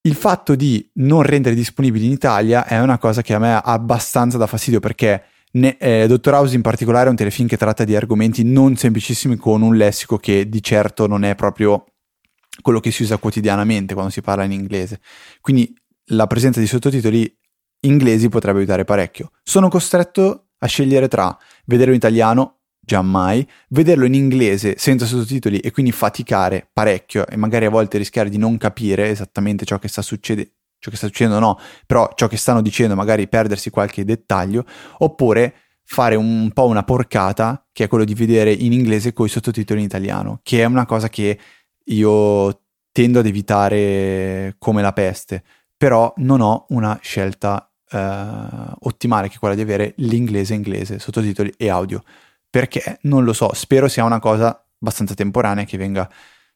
[0.02, 3.62] Il fatto di non rendere disponibili in Italia è una cosa che a me ha
[3.62, 7.86] abbastanza da fastidio perché Ne, eh, Dottor House in particolare è un telefilm che tratta
[7.86, 11.86] di argomenti non semplicissimi con un lessico che di certo non è proprio
[12.62, 15.00] quello che si usa quotidianamente quando si parla in inglese.
[15.42, 15.74] Quindi
[16.12, 17.34] la presenza di sottotitoli
[17.82, 19.32] inglesi potrebbe aiutare parecchio.
[19.42, 22.57] Sono costretto a scegliere tra vederlo in italiano,
[22.88, 28.30] giammai, vederlo in inglese senza sottotitoli e quindi faticare parecchio e magari a volte rischiare
[28.30, 32.28] di non capire esattamente ciò che sta succedendo ciò che sta succedendo no, però ciò
[32.28, 34.64] che stanno dicendo magari perdersi qualche dettaglio,
[35.00, 39.30] oppure fare un po' una porcata, che è quello di vedere in inglese con i
[39.30, 41.38] sottotitoli in italiano, che è una cosa che
[41.86, 42.62] io
[42.92, 45.44] tendo ad evitare come la peste,
[45.76, 47.98] però non ho una scelta eh,
[48.82, 52.04] ottimale che è quella di avere l'inglese inglese, sottotitoli e audio,
[52.58, 56.10] perché non lo so, spero sia una cosa abbastanza temporanea che venga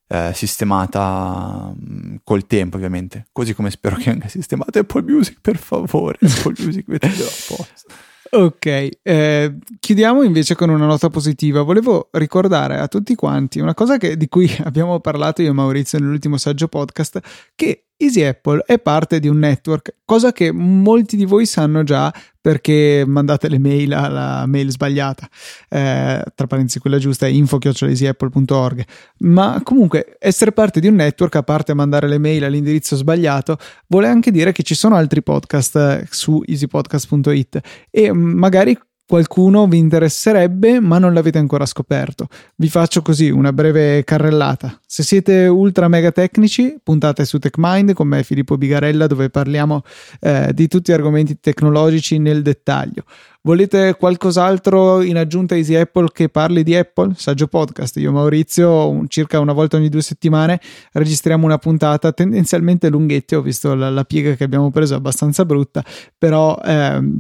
[0.08, 5.38] eh, sistemata mh, mm, col tempo ovviamente, così come spero che venga sistemata Apple Music
[5.40, 7.94] per favore, Apple Music mettilo a posto.
[8.34, 11.62] Ok, eh, chiudiamo invece con una nota positiva.
[11.62, 16.00] Volevo ricordare a tutti quanti una cosa che, di cui abbiamo parlato io e Maurizio
[16.00, 17.20] nell'ultimo saggio podcast,
[17.54, 22.12] che Easy Apple è parte di un network, cosa che molti di voi sanno già
[22.42, 25.30] perché mandate le mail alla mail sbagliata.
[25.70, 28.84] Eh, tra parentesi, quella giusta è info-easyapple.org.
[29.20, 34.08] Ma comunque, essere parte di un network, a parte mandare le mail all'indirizzo sbagliato, vuole
[34.08, 37.60] anche dire che ci sono altri podcast eh, su easypodcast.it
[37.92, 38.78] e magari
[39.12, 42.30] qualcuno vi interesserebbe ma non l'avete ancora scoperto.
[42.56, 44.80] Vi faccio così una breve carrellata.
[44.86, 49.82] Se siete ultra mega tecnici, puntate su TechMind con me Filippo Bigarella dove parliamo
[50.22, 53.04] eh, di tutti gli argomenti tecnologici nel dettaglio.
[53.42, 57.12] Volete qualcos'altro in aggiunta a Easy Apple che parli di Apple?
[57.18, 57.98] Saggio podcast.
[57.98, 60.62] Io Maurizio, circa una volta ogni due settimane,
[60.94, 63.36] registriamo una puntata tendenzialmente lunghette.
[63.36, 65.84] Ho visto la, la piega che abbiamo preso, è abbastanza brutta,
[66.18, 66.58] però...
[66.64, 67.20] Ehm,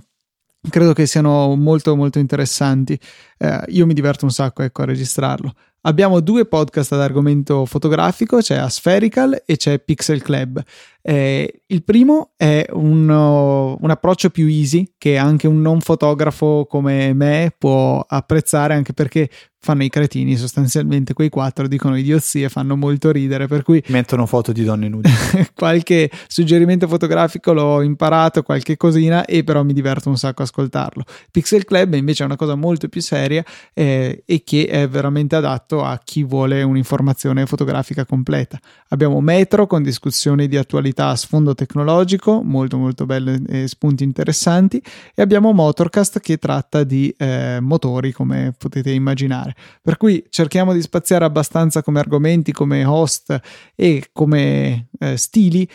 [0.69, 2.99] credo che siano molto molto interessanti.
[3.37, 5.53] Eh, io mi diverto un sacco ecco, a registrarlo.
[5.83, 10.63] Abbiamo due podcast ad argomento fotografico, c'è Aspherical e c'è Pixel Club.
[11.01, 17.13] Eh, il primo è un, un, approccio più easy che anche un non fotografo come
[17.13, 19.29] me può apprezzare, anche perché
[19.63, 24.51] fanno i cretini sostanzialmente quei quattro dicono idiozie fanno molto ridere per cui mettono foto
[24.51, 25.09] di donne nude.
[25.53, 31.03] Qualche suggerimento fotografico l'ho imparato qualche cosina e però mi diverto un sacco a ascoltarlo.
[31.29, 35.83] Pixel Club invece è una cosa molto più seria eh, e che è veramente adatto
[35.83, 38.59] a chi vuole un'informazione fotografica completa.
[38.89, 44.81] Abbiamo Metro con discussioni di attualità a sfondo tecnologico molto molto belle e spunti interessanti
[45.13, 49.55] e abbiamo Motorcast che tratta di eh, motori come potete immaginare.
[49.81, 53.39] Per cui cerchiamo di spaziare abbastanza come argomenti, come host
[53.75, 55.67] e come eh, stili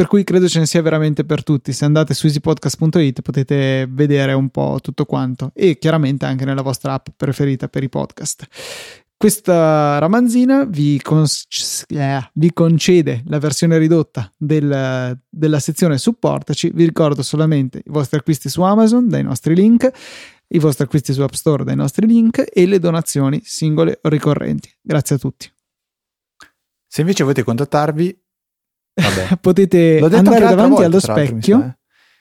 [0.00, 1.74] per cui credo ce ne sia veramente per tutti.
[1.74, 6.94] Se andate su easypodcast.it potete vedere un po' tutto quanto e chiaramente anche nella vostra
[6.94, 8.46] app preferita per i podcast.
[9.20, 16.70] Questa ramanzina vi, cons- eh, vi concede la versione ridotta del, della sezione supportaci.
[16.72, 19.90] Vi ricordo solamente i vostri acquisti su Amazon dai nostri link
[20.48, 24.74] i vostri acquisti su App Store dai nostri link e le donazioni singole o ricorrenti.
[24.80, 25.52] Grazie a tutti.
[26.86, 28.22] Se invece volete contattarvi,
[29.38, 31.76] potete andare davanti volta, allo specchio.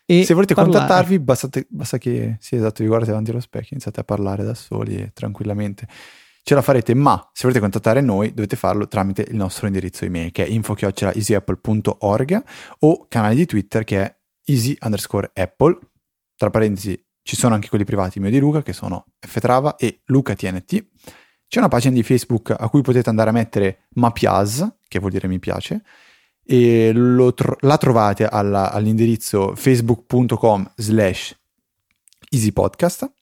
[0.06, 0.26] Eh.
[0.26, 0.80] Se volete parlare.
[0.80, 4.54] contattarvi, bastate, basta che sì, esatto, vi guardate davanti allo specchio, iniziate a parlare da
[4.54, 5.88] soli e tranquillamente.
[6.50, 10.32] Ce la farete, ma se volete contattare noi dovete farlo tramite il nostro indirizzo email
[10.32, 12.44] che è info-easyapple.org
[12.80, 15.78] o canale di Twitter che è easy underscore apple,
[16.36, 20.88] tra parentesi ci sono anche quelli privati mio di Luca che sono Ftrava e LucaTNT.
[21.48, 25.28] C'è una pagina di Facebook a cui potete andare a mettere Mapias, che vuol dire
[25.28, 25.84] mi piace,
[26.44, 26.92] e
[27.36, 31.40] tro- la trovate alla, all'indirizzo facebook.com slash
[32.28, 33.14] easypodcast.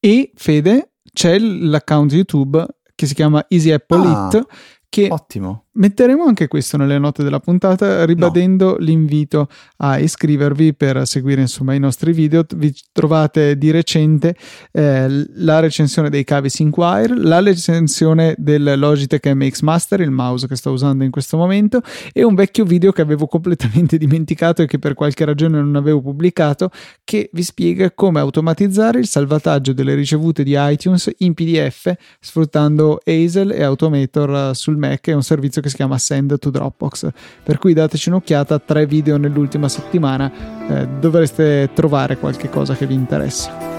[0.00, 2.62] E Fede, c'è l'account YouTube
[2.94, 4.46] che si chiama Easy Apple ah, It,
[4.90, 5.63] che Ottimo.
[5.76, 8.76] Metteremo anche questo nelle note della puntata, ribadendo no.
[8.76, 9.48] l'invito
[9.78, 12.44] a iscrivervi per seguire insomma i nostri video.
[12.54, 14.36] Vi trovate di recente
[14.70, 20.54] eh, la recensione dei cavi Synquire, la recensione del Logitech MX Master, il mouse che
[20.54, 21.80] sto usando in questo momento,
[22.12, 26.00] e un vecchio video che avevo completamente dimenticato e che per qualche ragione non avevo
[26.00, 26.70] pubblicato,
[27.02, 33.50] che vi spiega come automatizzare il salvataggio delle ricevute di iTunes in PDF sfruttando Hazel
[33.50, 37.08] e Automator eh, sul Mac, è un servizio che si chiama Send to Dropbox.
[37.42, 40.30] Per cui dateci un'occhiata, tre video nell'ultima settimana,
[40.68, 43.72] eh, dovreste trovare qualche cosa che vi interessa.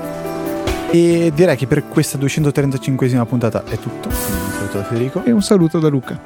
[0.90, 4.10] E direi che per questa 235esima puntata è tutto.
[4.10, 5.24] Un saluto da Federico.
[5.24, 6.20] E un saluto da Luca.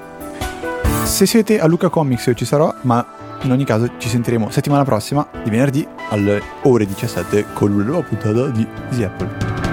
[1.04, 3.06] Se siete a Luca Comics io ci sarò, ma
[3.42, 8.48] in ogni caso ci sentiremo settimana prossima di venerdì alle ore 17 con nuova puntata
[8.48, 9.69] di Easy Apple.